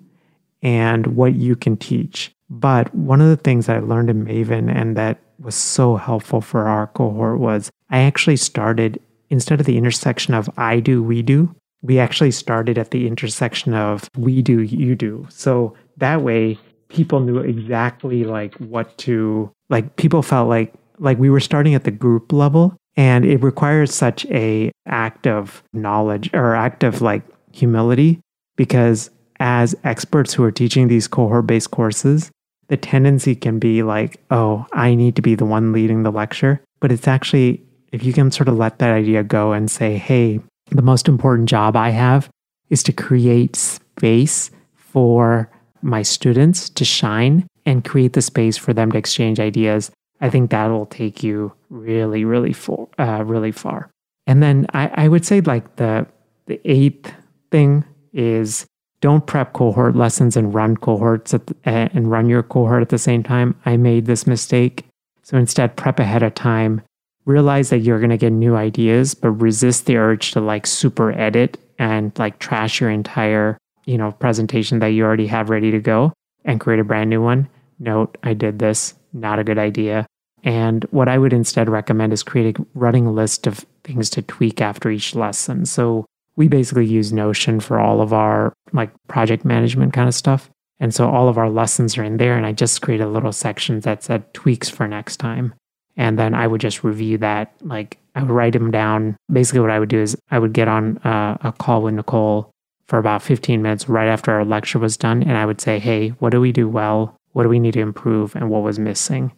and 0.62 1.07
what 1.09 1.35
you 1.35 1.57
can 1.57 1.76
teach. 1.76 2.33
But 2.50 2.94
one 2.94 3.20
of 3.20 3.28
the 3.28 3.37
things 3.37 3.68
I 3.68 3.78
learned 3.78 4.11
in 4.11 4.24
Maven 4.24 4.72
and 4.72 4.96
that 4.96 5.18
was 5.38 5.55
so 5.55 5.96
helpful 5.96 6.40
for 6.40 6.68
our 6.68 6.87
cohort 6.88 7.38
was 7.38 7.70
I 7.90 8.00
actually 8.00 8.37
started 8.37 9.00
instead 9.31 9.61
of 9.61 9.66
the 9.66 9.78
intersection 9.78 10.35
of 10.35 10.50
I 10.57 10.81
do, 10.81 11.02
we 11.02 11.22
do, 11.22 11.55
we 11.81 11.98
actually 11.98 12.31
started 12.31 12.78
at 12.78 12.90
the 12.90 13.07
intersection 13.07 13.74
of 13.74 14.09
we 14.16 14.42
do, 14.42 14.61
you 14.61 14.94
do. 14.94 15.26
So 15.31 15.74
that 15.96 16.22
way 16.22 16.59
people 16.88 17.20
knew 17.20 17.38
exactly 17.38 18.24
like 18.24 18.55
what 18.57 18.96
to 18.98 19.50
like 19.70 19.96
people 19.96 20.22
felt 20.22 20.48
like 20.48 20.74
like 20.98 21.18
we 21.18 21.31
were 21.31 21.40
starting 21.40 21.74
at 21.74 21.85
the 21.85 21.90
group 21.90 22.33
level 22.33 22.76
and 22.96 23.24
it 23.24 23.42
requires 23.42 23.94
such 23.94 24.26
a 24.26 24.70
act 24.87 25.26
of 25.26 25.62
knowledge 25.72 26.31
or 26.35 26.55
act 26.55 26.83
of 26.83 27.02
like 27.02 27.22
humility 27.52 28.20
because 28.57 29.11
as 29.40 29.74
experts 29.85 30.35
who 30.35 30.44
are 30.44 30.52
teaching 30.52 30.88
these 30.88 31.09
cohort 31.09 31.46
based 31.46 31.70
courses 31.70 32.31
the 32.68 32.76
tendency 32.76 33.35
can 33.35 33.59
be 33.59 33.83
like 33.83 34.20
oh 34.31 34.66
i 34.72 34.94
need 34.94 35.16
to 35.16 35.22
be 35.22 35.35
the 35.35 35.44
one 35.44 35.72
leading 35.72 36.02
the 36.02 36.12
lecture. 36.12 36.61
But 36.81 36.90
it's 36.90 37.07
actually 37.07 37.62
if 37.92 38.02
you 38.02 38.12
can 38.12 38.31
sort 38.31 38.48
of 38.48 38.57
let 38.57 38.78
that 38.78 38.92
idea 38.92 39.22
go 39.22 39.52
and 39.52 39.70
say 39.70 39.96
hey 39.96 40.40
the 40.70 40.83
most 40.83 41.09
important 41.09 41.48
job 41.48 41.76
i 41.76 41.90
have 41.90 42.28
is 42.70 42.83
to 42.83 42.92
create 42.92 43.55
space 43.55 44.50
for 44.74 45.50
my 45.83 46.02
students 46.02 46.70
to 46.70 46.85
shine 46.85 47.46
and 47.66 47.85
create 47.85 48.14
the 48.14 48.22
space 48.22 48.57
for 48.57 48.72
them 48.72 48.92
to 48.92 48.98
exchange 48.98 49.38
ideas, 49.40 49.90
I 50.22 50.30
think 50.30 50.50
that 50.50 50.68
will 50.68 50.87
take 50.87 51.22
you 51.22 51.52
really, 51.68 52.24
really 52.24 52.54
far, 52.54 52.88
uh, 52.98 53.22
really 53.24 53.52
far. 53.52 53.90
And 54.26 54.42
then 54.42 54.66
I, 54.72 54.90
I 54.94 55.08
would 55.08 55.26
say 55.26 55.40
like 55.42 55.76
the 55.76 56.06
the 56.46 56.61
eighth 56.64 57.12
thing 57.50 57.85
is 58.14 58.64
don't 59.00 59.26
prep 59.26 59.52
cohort 59.52 59.96
lessons 59.96 60.37
and 60.37 60.54
run 60.54 60.76
cohorts 60.76 61.32
the, 61.32 61.40
uh, 61.66 61.88
and 61.92 62.11
run 62.11 62.28
your 62.28 62.42
cohort 62.42 62.82
at 62.82 62.88
the 62.88 62.98
same 62.98 63.22
time. 63.22 63.54
I 63.66 63.76
made 63.76 64.06
this 64.06 64.26
mistake. 64.26 64.87
So 65.22 65.37
instead, 65.37 65.76
prep 65.76 65.98
ahead 65.98 66.22
of 66.22 66.35
time. 66.35 66.80
Realize 67.26 67.70
that 67.70 67.80
you're 67.80 68.00
going 68.00 68.11
to 68.11 68.16
get 68.16 68.32
new 68.32 68.56
ideas, 68.56 69.14
but 69.14 69.30
resist 69.30 69.87
the 69.87 69.96
urge 69.96 70.32
to 70.32 70.40
like 70.40 70.66
super 70.66 71.12
edit 71.12 71.58
and 71.78 72.16
like 72.18 72.38
trash 72.38 72.80
your 72.80 72.90
entire 72.90 73.58
you 73.85 73.98
know, 73.98 74.12
presentation 74.12 74.78
that 74.80 74.88
you 74.88 75.04
already 75.04 75.26
have 75.26 75.50
ready 75.50 75.70
to 75.70 75.80
go 75.80 76.12
and 76.44 76.61
create 76.61 76.80
a 76.80 76.85
brand 76.85 77.11
new 77.11 77.22
one. 77.22 77.48
Note, 77.78 78.16
I 78.22 78.35
did 78.35 78.58
this, 78.58 78.94
not 79.12 79.38
a 79.38 79.44
good 79.44 79.58
idea. 79.58 80.06
And 80.42 80.85
what 80.90 81.09
I 81.09 81.18
would 81.18 81.33
instead 81.33 81.68
recommend 81.68 82.12
is 82.12 82.22
create 82.22 82.59
a 82.59 82.66
running 82.74 83.14
list 83.14 83.46
of 83.46 83.64
things 83.85 84.11
to 84.11 84.22
tweak 84.22 84.61
after 84.61 84.90
each 84.90 85.14
lesson. 85.14 85.66
So 85.66 86.05
we 86.37 86.48
basically 86.48 86.87
use 86.87 87.12
Notion 87.12 87.61
for 87.61 87.78
all 87.78 88.00
of 88.00 88.12
our 88.12 88.52
like 88.72 88.90
project 89.09 89.44
management 89.44 89.92
kind 89.92 90.09
of 90.09 90.14
stuff. 90.14 90.50
And 90.81 90.92
so 90.92 91.09
all 91.09 91.28
of 91.28 91.38
our 91.38 91.48
lessons 91.48 91.96
are 91.96 92.02
in 92.02 92.16
there. 92.16 92.37
And 92.37 92.44
I 92.44 92.52
just 92.52 92.83
created 92.83 93.05
a 93.05 93.11
little 93.11 93.33
section 93.33 93.81
that 93.81 94.02
said 94.02 94.33
tweaks 94.35 94.68
for 94.68 94.88
next 94.88 95.18
time. 95.18 95.55
And 95.96 96.18
then 96.18 96.35
I 96.35 96.46
would 96.46 96.61
just 96.61 96.83
review 96.83 97.18
that. 97.18 97.52
Like 97.61 97.98
I 98.14 98.22
would 98.22 98.31
write 98.31 98.55
them 98.55 98.70
down. 98.70 99.16
Basically, 99.31 99.61
what 99.61 99.70
I 99.70 99.78
would 99.78 99.90
do 99.90 100.00
is 100.00 100.16
I 100.31 100.38
would 100.38 100.55
get 100.55 100.68
on 100.68 100.98
uh, 100.98 101.37
a 101.42 101.52
call 101.52 101.83
with 101.83 101.94
Nicole 101.94 102.50
for 102.87 102.98
about 102.98 103.22
15 103.22 103.62
minutes 103.62 103.88
right 103.88 104.09
after 104.09 104.33
our 104.33 104.44
lecture 104.44 104.78
was 104.78 104.96
done. 104.96 105.22
And 105.22 105.37
I 105.37 105.46
would 105.46 105.61
say, 105.61 105.78
hey, 105.78 106.09
what 106.18 106.31
do 106.31 106.40
we 106.40 106.50
do 106.50 106.68
well? 106.68 107.16
What 107.33 107.44
do 107.44 107.48
we 107.48 107.61
need 107.61 107.74
to 107.74 107.81
improve? 107.81 108.35
And 108.35 108.50
what 108.50 108.62
was 108.62 108.78
missing? 108.78 109.33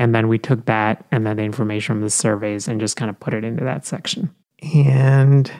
And 0.00 0.14
then 0.14 0.28
we 0.28 0.38
took 0.38 0.64
that 0.64 1.04
and 1.12 1.26
then 1.26 1.36
the 1.36 1.42
information 1.42 1.96
from 1.96 2.00
the 2.00 2.08
surveys 2.08 2.66
and 2.66 2.80
just 2.80 2.96
kind 2.96 3.10
of 3.10 3.20
put 3.20 3.34
it 3.34 3.44
into 3.44 3.64
that 3.64 3.84
section. 3.84 4.34
And 4.74 5.52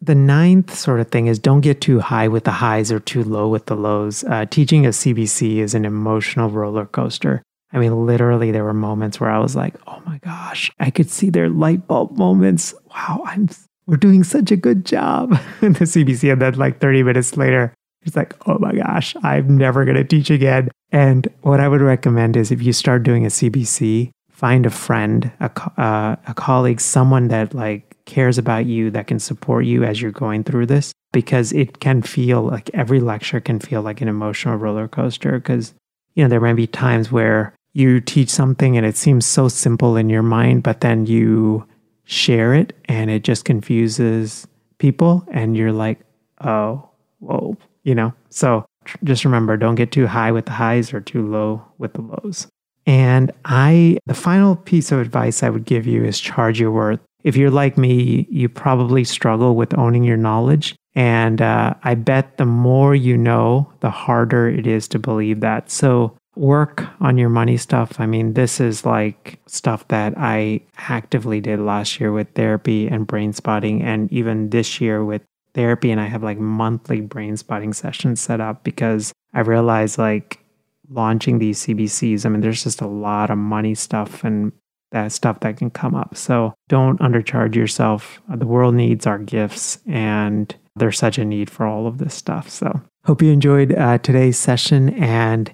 the 0.00 0.14
ninth 0.14 0.74
sort 0.74 0.98
of 0.98 1.08
thing 1.08 1.26
is 1.26 1.38
don't 1.38 1.60
get 1.60 1.82
too 1.82 2.00
high 2.00 2.26
with 2.26 2.44
the 2.44 2.52
highs 2.52 2.90
or 2.90 3.00
too 3.00 3.22
low 3.22 3.48
with 3.48 3.66
the 3.66 3.76
lows. 3.76 4.24
Uh, 4.24 4.46
teaching 4.46 4.86
a 4.86 4.88
CBC 4.88 5.58
is 5.58 5.74
an 5.74 5.84
emotional 5.84 6.48
roller 6.48 6.86
coaster. 6.86 7.42
I 7.70 7.78
mean, 7.78 8.06
literally, 8.06 8.50
there 8.50 8.64
were 8.64 8.72
moments 8.72 9.20
where 9.20 9.30
I 9.30 9.38
was 9.38 9.54
like, 9.54 9.74
oh 9.86 10.02
my 10.06 10.16
gosh, 10.18 10.70
I 10.80 10.90
could 10.90 11.10
see 11.10 11.28
their 11.28 11.50
light 11.50 11.86
bulb 11.86 12.16
moments. 12.16 12.74
Wow, 12.94 13.22
I'm 13.26 13.50
we're 13.86 13.98
doing 13.98 14.24
such 14.24 14.50
a 14.50 14.56
good 14.56 14.86
job 14.86 15.38
in 15.60 15.72
the 15.74 15.84
CBC. 15.84 16.32
And 16.32 16.40
then 16.40 16.54
like 16.54 16.80
30 16.80 17.02
minutes 17.02 17.36
later, 17.36 17.74
it's 18.04 18.16
like, 18.16 18.34
oh 18.48 18.58
my 18.58 18.72
gosh, 18.72 19.14
I'm 19.22 19.56
never 19.56 19.84
going 19.84 19.96
to 19.96 20.04
teach 20.04 20.30
again. 20.30 20.70
And 20.90 21.28
what 21.42 21.60
I 21.60 21.68
would 21.68 21.80
recommend 21.80 22.36
is 22.36 22.50
if 22.50 22.62
you 22.62 22.72
start 22.72 23.02
doing 23.02 23.24
a 23.24 23.28
CBC, 23.28 24.10
find 24.30 24.66
a 24.66 24.70
friend, 24.70 25.30
a, 25.40 25.80
uh, 25.80 26.16
a 26.26 26.34
colleague, 26.34 26.80
someone 26.80 27.28
that 27.28 27.54
like 27.54 27.96
cares 28.04 28.38
about 28.38 28.66
you, 28.66 28.90
that 28.90 29.06
can 29.06 29.18
support 29.18 29.64
you 29.64 29.84
as 29.84 30.02
you're 30.02 30.10
going 30.10 30.42
through 30.42 30.66
this, 30.66 30.92
because 31.12 31.52
it 31.52 31.80
can 31.80 32.02
feel 32.02 32.42
like 32.42 32.68
every 32.74 33.00
lecture 33.00 33.40
can 33.40 33.60
feel 33.60 33.82
like 33.82 34.00
an 34.00 34.08
emotional 34.08 34.56
roller 34.56 34.88
coaster. 34.88 35.38
Because, 35.38 35.74
you 36.14 36.24
know, 36.24 36.28
there 36.28 36.40
may 36.40 36.52
be 36.52 36.66
times 36.66 37.12
where 37.12 37.54
you 37.72 38.00
teach 38.00 38.28
something 38.28 38.76
and 38.76 38.84
it 38.84 38.96
seems 38.96 39.24
so 39.24 39.48
simple 39.48 39.96
in 39.96 40.10
your 40.10 40.22
mind, 40.22 40.62
but 40.62 40.80
then 40.80 41.06
you 41.06 41.66
share 42.04 42.52
it 42.52 42.76
and 42.86 43.10
it 43.10 43.22
just 43.24 43.44
confuses 43.44 44.46
people 44.78 45.24
and 45.32 45.56
you're 45.56 45.72
like, 45.72 46.00
oh, 46.42 46.88
whoa, 47.20 47.56
you 47.84 47.94
know? 47.94 48.12
So 48.30 48.64
just 49.04 49.24
remember 49.24 49.56
don't 49.56 49.74
get 49.74 49.92
too 49.92 50.06
high 50.06 50.32
with 50.32 50.46
the 50.46 50.52
highs 50.52 50.92
or 50.92 51.00
too 51.00 51.26
low 51.26 51.64
with 51.78 51.94
the 51.94 52.02
lows. 52.02 52.46
And 52.84 53.30
I, 53.44 53.98
the 54.06 54.14
final 54.14 54.56
piece 54.56 54.90
of 54.90 54.98
advice 54.98 55.42
I 55.42 55.50
would 55.50 55.64
give 55.64 55.86
you 55.86 56.04
is 56.04 56.18
charge 56.18 56.58
your 56.58 56.72
worth. 56.72 57.00
If 57.22 57.36
you're 57.36 57.50
like 57.50 57.78
me, 57.78 58.26
you 58.28 58.48
probably 58.48 59.04
struggle 59.04 59.54
with 59.54 59.78
owning 59.78 60.02
your 60.02 60.16
knowledge. 60.16 60.74
And 60.94 61.40
uh, 61.40 61.74
I 61.84 61.94
bet 61.94 62.36
the 62.36 62.44
more 62.44 62.94
you 62.94 63.16
know, 63.16 63.72
the 63.80 63.90
harder 63.90 64.48
it 64.48 64.66
is 64.66 64.88
to 64.88 64.98
believe 64.98 65.40
that. 65.40 65.70
So 65.70 66.16
work 66.34 66.84
on 67.00 67.18
your 67.18 67.28
money 67.28 67.56
stuff. 67.56 68.00
I 68.00 68.06
mean, 68.06 68.34
this 68.34 68.60
is 68.60 68.84
like 68.84 69.38
stuff 69.46 69.86
that 69.88 70.14
I 70.16 70.60
actively 70.76 71.40
did 71.40 71.60
last 71.60 72.00
year 72.00 72.12
with 72.12 72.32
therapy 72.34 72.88
and 72.88 73.06
brain 73.06 73.32
spotting, 73.32 73.82
and 73.82 74.12
even 74.12 74.50
this 74.50 74.80
year 74.80 75.04
with 75.04 75.22
therapy. 75.54 75.90
And 75.90 76.00
I 76.00 76.06
have 76.06 76.22
like 76.22 76.38
monthly 76.38 77.00
brain 77.00 77.36
spotting 77.36 77.72
sessions 77.72 78.20
set 78.20 78.40
up 78.40 78.64
because 78.64 79.12
I 79.34 79.40
realize 79.40 79.98
like 79.98 80.40
launching 80.88 81.38
these 81.38 81.64
CBCs, 81.64 82.26
I 82.26 82.28
mean, 82.28 82.40
there's 82.40 82.64
just 82.64 82.80
a 82.80 82.86
lot 82.86 83.30
of 83.30 83.38
money 83.38 83.74
stuff 83.74 84.24
and 84.24 84.52
that 84.92 85.10
stuff 85.10 85.40
that 85.40 85.56
can 85.56 85.70
come 85.70 85.94
up. 85.94 86.16
So 86.16 86.54
don't 86.68 87.00
undercharge 87.00 87.54
yourself. 87.54 88.22
The 88.28 88.46
world 88.46 88.74
needs 88.74 89.06
our 89.06 89.18
gifts, 89.18 89.78
and 89.86 90.54
there's 90.76 90.98
such 90.98 91.18
a 91.18 91.24
need 91.24 91.50
for 91.50 91.66
all 91.66 91.86
of 91.86 91.98
this 91.98 92.14
stuff. 92.14 92.48
So, 92.48 92.80
hope 93.04 93.22
you 93.22 93.32
enjoyed 93.32 93.74
uh, 93.74 93.98
today's 93.98 94.38
session. 94.38 94.90
And 94.90 95.52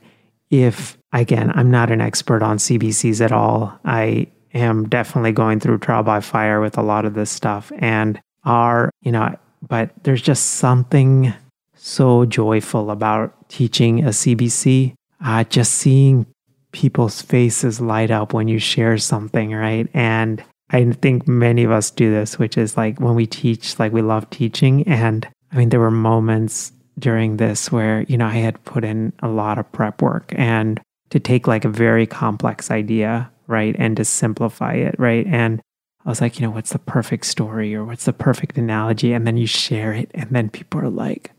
if, 0.50 0.98
again, 1.12 1.52
I'm 1.54 1.70
not 1.70 1.90
an 1.90 2.00
expert 2.00 2.42
on 2.42 2.58
CBCs 2.58 3.24
at 3.24 3.32
all, 3.32 3.78
I 3.84 4.26
am 4.54 4.88
definitely 4.88 5.32
going 5.32 5.60
through 5.60 5.78
trial 5.78 6.02
by 6.02 6.20
fire 6.20 6.60
with 6.60 6.76
a 6.76 6.82
lot 6.82 7.04
of 7.04 7.14
this 7.14 7.30
stuff. 7.30 7.72
And 7.78 8.20
are, 8.44 8.90
you 9.02 9.12
know, 9.12 9.36
but 9.66 9.90
there's 10.02 10.22
just 10.22 10.46
something 10.52 11.32
so 11.74 12.24
joyful 12.24 12.90
about 12.90 13.48
teaching 13.48 14.04
a 14.04 14.08
CBC. 14.10 14.94
Uh, 15.24 15.44
just 15.44 15.74
seeing 15.74 16.26
people's 16.72 17.22
faces 17.22 17.80
light 17.80 18.10
up 18.10 18.32
when 18.32 18.46
you 18.46 18.58
share 18.58 18.98
something, 18.98 19.52
right? 19.52 19.88
And 19.94 20.42
I 20.70 20.84
think 20.92 21.26
many 21.26 21.64
of 21.64 21.70
us 21.70 21.90
do 21.90 22.10
this, 22.10 22.38
which 22.38 22.58
is 22.58 22.76
like 22.76 23.00
when 23.00 23.14
we 23.14 23.26
teach, 23.26 23.78
like 23.78 23.92
we 23.92 24.02
love 24.02 24.28
teaching. 24.30 24.86
And 24.86 25.26
I 25.50 25.56
mean, 25.56 25.70
there 25.70 25.80
were 25.80 25.90
moments 25.90 26.72
during 26.98 27.36
this 27.36 27.72
where, 27.72 28.02
you 28.02 28.18
know, 28.18 28.26
I 28.26 28.36
had 28.36 28.62
put 28.64 28.84
in 28.84 29.12
a 29.20 29.28
lot 29.28 29.58
of 29.58 29.70
prep 29.72 30.02
work 30.02 30.32
and 30.36 30.80
to 31.10 31.18
take 31.18 31.46
like 31.46 31.64
a 31.64 31.70
very 31.70 32.06
complex 32.06 32.70
idea, 32.70 33.30
right, 33.46 33.74
and 33.78 33.96
to 33.96 34.04
simplify 34.04 34.74
it, 34.74 34.94
right? 34.98 35.26
And 35.26 35.62
I 36.08 36.10
was 36.10 36.22
like, 36.22 36.40
you 36.40 36.46
know, 36.46 36.50
what's 36.50 36.72
the 36.72 36.78
perfect 36.78 37.26
story 37.26 37.74
or 37.74 37.84
what's 37.84 38.06
the 38.06 38.14
perfect 38.14 38.56
analogy? 38.56 39.12
And 39.12 39.26
then 39.26 39.36
you 39.36 39.46
share 39.46 39.92
it, 39.92 40.10
and 40.14 40.30
then 40.30 40.48
people 40.48 40.80
are 40.80 40.88
like, 40.88 41.32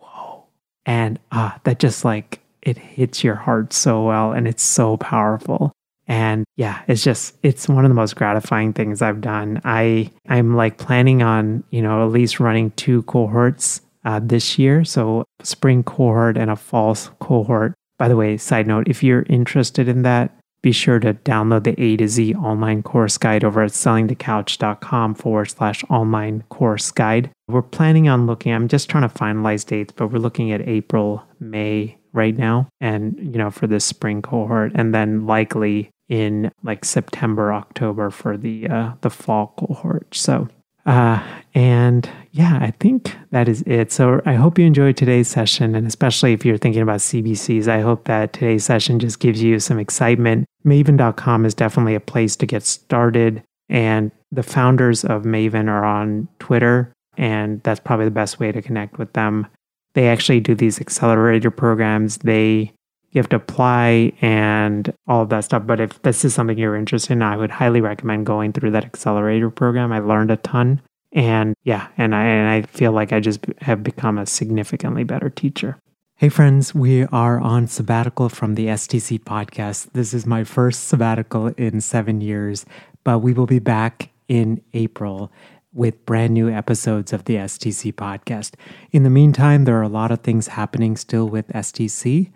whoa. 0.00 0.42
And 0.84 1.20
ah, 1.30 1.60
that 1.62 1.78
just 1.78 2.04
like, 2.04 2.40
it 2.60 2.76
hits 2.76 3.22
your 3.22 3.36
heart 3.36 3.72
so 3.72 4.02
well 4.02 4.32
and 4.32 4.48
it's 4.48 4.64
so 4.64 4.96
powerful. 4.96 5.70
And 6.08 6.44
yeah, 6.56 6.82
it's 6.88 7.04
just 7.04 7.36
it's 7.44 7.68
one 7.68 7.84
of 7.84 7.88
the 7.88 7.94
most 7.94 8.16
gratifying 8.16 8.72
things 8.72 9.00
I've 9.00 9.20
done. 9.20 9.60
I 9.64 10.10
I'm 10.28 10.56
like 10.56 10.78
planning 10.78 11.22
on, 11.22 11.62
you 11.70 11.80
know, 11.80 12.04
at 12.04 12.10
least 12.10 12.40
running 12.40 12.72
two 12.72 13.02
cohorts 13.02 13.80
uh, 14.04 14.18
this 14.20 14.58
year. 14.58 14.84
So, 14.84 15.24
spring 15.44 15.84
cohort 15.84 16.36
and 16.36 16.50
a 16.50 16.56
fall 16.56 16.96
cohort. 17.20 17.74
By 17.96 18.08
the 18.08 18.16
way, 18.16 18.38
side 18.38 18.66
note, 18.66 18.88
if 18.88 19.04
you're 19.04 19.24
interested 19.28 19.86
in 19.86 20.02
that, 20.02 20.36
be 20.66 20.72
sure 20.72 20.98
to 20.98 21.14
download 21.14 21.62
the 21.62 21.80
A 21.80 21.96
to 21.96 22.08
Z 22.08 22.34
online 22.34 22.82
course 22.82 23.16
guide 23.18 23.44
over 23.44 23.62
at 23.62 23.70
sellingthecouch.com 23.70 25.14
forward 25.14 25.44
slash 25.44 25.84
online 25.84 26.42
course 26.48 26.90
guide. 26.90 27.30
We're 27.46 27.62
planning 27.62 28.08
on 28.08 28.26
looking, 28.26 28.52
I'm 28.52 28.66
just 28.66 28.90
trying 28.90 29.08
to 29.08 29.14
finalize 29.14 29.64
dates, 29.64 29.92
but 29.96 30.08
we're 30.08 30.18
looking 30.18 30.50
at 30.50 30.66
April, 30.66 31.22
May 31.38 31.96
right 32.12 32.36
now, 32.36 32.66
and, 32.80 33.16
you 33.16 33.38
know, 33.38 33.52
for 33.52 33.68
this 33.68 33.84
spring 33.84 34.22
cohort, 34.22 34.72
and 34.74 34.92
then 34.92 35.24
likely 35.24 35.90
in 36.08 36.50
like 36.64 36.84
September, 36.84 37.54
October 37.54 38.10
for 38.10 38.36
the 38.36 38.68
uh, 38.68 38.94
the 39.02 39.10
fall 39.10 39.54
cohort. 39.56 40.16
So 40.16 40.48
uh, 40.84 41.24
and 41.56 42.06
yeah, 42.32 42.58
I 42.60 42.72
think 42.80 43.16
that 43.30 43.48
is 43.48 43.62
it. 43.66 43.90
So 43.90 44.20
I 44.26 44.34
hope 44.34 44.58
you 44.58 44.66
enjoyed 44.66 44.98
today's 44.98 45.26
session. 45.26 45.74
And 45.74 45.86
especially 45.86 46.34
if 46.34 46.44
you're 46.44 46.58
thinking 46.58 46.82
about 46.82 47.00
CBCs, 47.00 47.66
I 47.66 47.80
hope 47.80 48.04
that 48.04 48.34
today's 48.34 48.66
session 48.66 48.98
just 48.98 49.20
gives 49.20 49.42
you 49.42 49.58
some 49.58 49.78
excitement. 49.78 50.44
Maven.com 50.66 51.46
is 51.46 51.54
definitely 51.54 51.94
a 51.94 52.00
place 52.00 52.36
to 52.36 52.46
get 52.46 52.62
started. 52.62 53.42
And 53.70 54.12
the 54.30 54.42
founders 54.42 55.02
of 55.02 55.22
Maven 55.22 55.66
are 55.68 55.82
on 55.82 56.28
Twitter. 56.40 56.92
And 57.16 57.62
that's 57.62 57.80
probably 57.80 58.04
the 58.04 58.10
best 58.10 58.38
way 58.38 58.52
to 58.52 58.60
connect 58.60 58.98
with 58.98 59.14
them. 59.14 59.46
They 59.94 60.08
actually 60.08 60.40
do 60.40 60.54
these 60.54 60.78
accelerator 60.78 61.50
programs. 61.50 62.18
They 62.18 62.70
you 63.12 63.18
have 63.18 63.30
to 63.30 63.36
apply 63.36 64.12
and 64.20 64.92
all 65.06 65.22
of 65.22 65.30
that 65.30 65.44
stuff. 65.44 65.66
But 65.66 65.80
if 65.80 66.02
this 66.02 66.22
is 66.22 66.34
something 66.34 66.58
you're 66.58 66.76
interested 66.76 67.14
in, 67.14 67.22
I 67.22 67.38
would 67.38 67.50
highly 67.50 67.80
recommend 67.80 68.26
going 68.26 68.52
through 68.52 68.72
that 68.72 68.84
accelerator 68.84 69.48
program. 69.48 69.90
I 69.90 70.00
learned 70.00 70.30
a 70.30 70.36
ton. 70.36 70.82
And 71.16 71.54
yeah, 71.64 71.88
and 71.96 72.14
I, 72.14 72.24
and 72.26 72.48
I 72.48 72.62
feel 72.68 72.92
like 72.92 73.10
I 73.10 73.20
just 73.20 73.40
have 73.62 73.82
become 73.82 74.18
a 74.18 74.26
significantly 74.26 75.02
better 75.02 75.30
teacher. 75.30 75.78
Hey, 76.16 76.28
friends, 76.28 76.74
we 76.74 77.04
are 77.04 77.40
on 77.40 77.68
sabbatical 77.68 78.28
from 78.28 78.54
the 78.54 78.66
STC 78.66 79.20
podcast. 79.20 79.88
This 79.94 80.12
is 80.12 80.26
my 80.26 80.44
first 80.44 80.84
sabbatical 80.88 81.48
in 81.48 81.80
seven 81.80 82.20
years, 82.20 82.66
but 83.02 83.20
we 83.20 83.32
will 83.32 83.46
be 83.46 83.58
back 83.58 84.10
in 84.28 84.60
April 84.74 85.32
with 85.72 86.04
brand 86.04 86.34
new 86.34 86.50
episodes 86.50 87.14
of 87.14 87.24
the 87.24 87.36
STC 87.36 87.94
podcast. 87.94 88.52
In 88.92 89.02
the 89.02 89.10
meantime, 89.10 89.64
there 89.64 89.78
are 89.78 89.82
a 89.82 89.88
lot 89.88 90.10
of 90.10 90.20
things 90.20 90.48
happening 90.48 90.98
still 90.98 91.26
with 91.26 91.48
STC. 91.48 92.30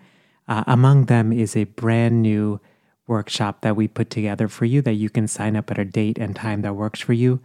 Uh, 0.47 0.63
among 0.65 1.05
them 1.05 1.31
is 1.31 1.55
a 1.55 1.65
brand 1.65 2.23
new 2.23 2.59
workshop 3.05 3.61
that 3.61 3.75
we 3.75 3.87
put 3.87 4.09
together 4.09 4.47
for 4.47 4.65
you 4.65 4.81
that 4.81 4.93
you 4.93 5.09
can 5.11 5.27
sign 5.27 5.55
up 5.55 5.69
at 5.69 5.77
a 5.77 5.85
date 5.85 6.17
and 6.17 6.35
time 6.35 6.63
that 6.63 6.73
works 6.73 6.99
for 6.99 7.13
you. 7.13 7.41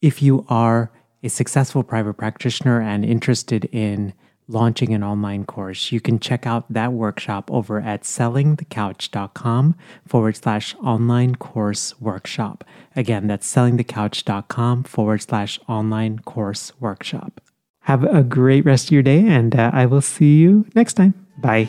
If 0.00 0.22
you 0.22 0.46
are 0.48 0.90
a 1.22 1.28
successful 1.28 1.82
private 1.82 2.14
practitioner 2.14 2.80
and 2.80 3.04
interested 3.04 3.66
in 3.66 4.14
launching 4.48 4.92
an 4.94 5.04
online 5.04 5.44
course, 5.44 5.92
you 5.92 6.00
can 6.00 6.18
check 6.18 6.46
out 6.46 6.70
that 6.72 6.92
workshop 6.92 7.50
over 7.50 7.80
at 7.80 8.02
sellingthecouch.com 8.02 9.76
forward 10.06 10.36
slash 10.36 10.74
online 10.76 11.34
course 11.36 12.00
workshop. 12.00 12.64
Again, 12.96 13.26
that's 13.26 13.52
sellingthecouch.com 13.54 14.84
forward 14.84 15.22
slash 15.22 15.60
online 15.68 16.18
course 16.20 16.72
workshop. 16.80 17.40
Have 17.80 18.04
a 18.04 18.22
great 18.22 18.64
rest 18.64 18.86
of 18.86 18.92
your 18.92 19.02
day, 19.02 19.26
and 19.26 19.54
uh, 19.56 19.70
I 19.72 19.86
will 19.86 20.02
see 20.02 20.38
you 20.38 20.66
next 20.74 20.94
time. 20.94 21.14
Bye. 21.38 21.68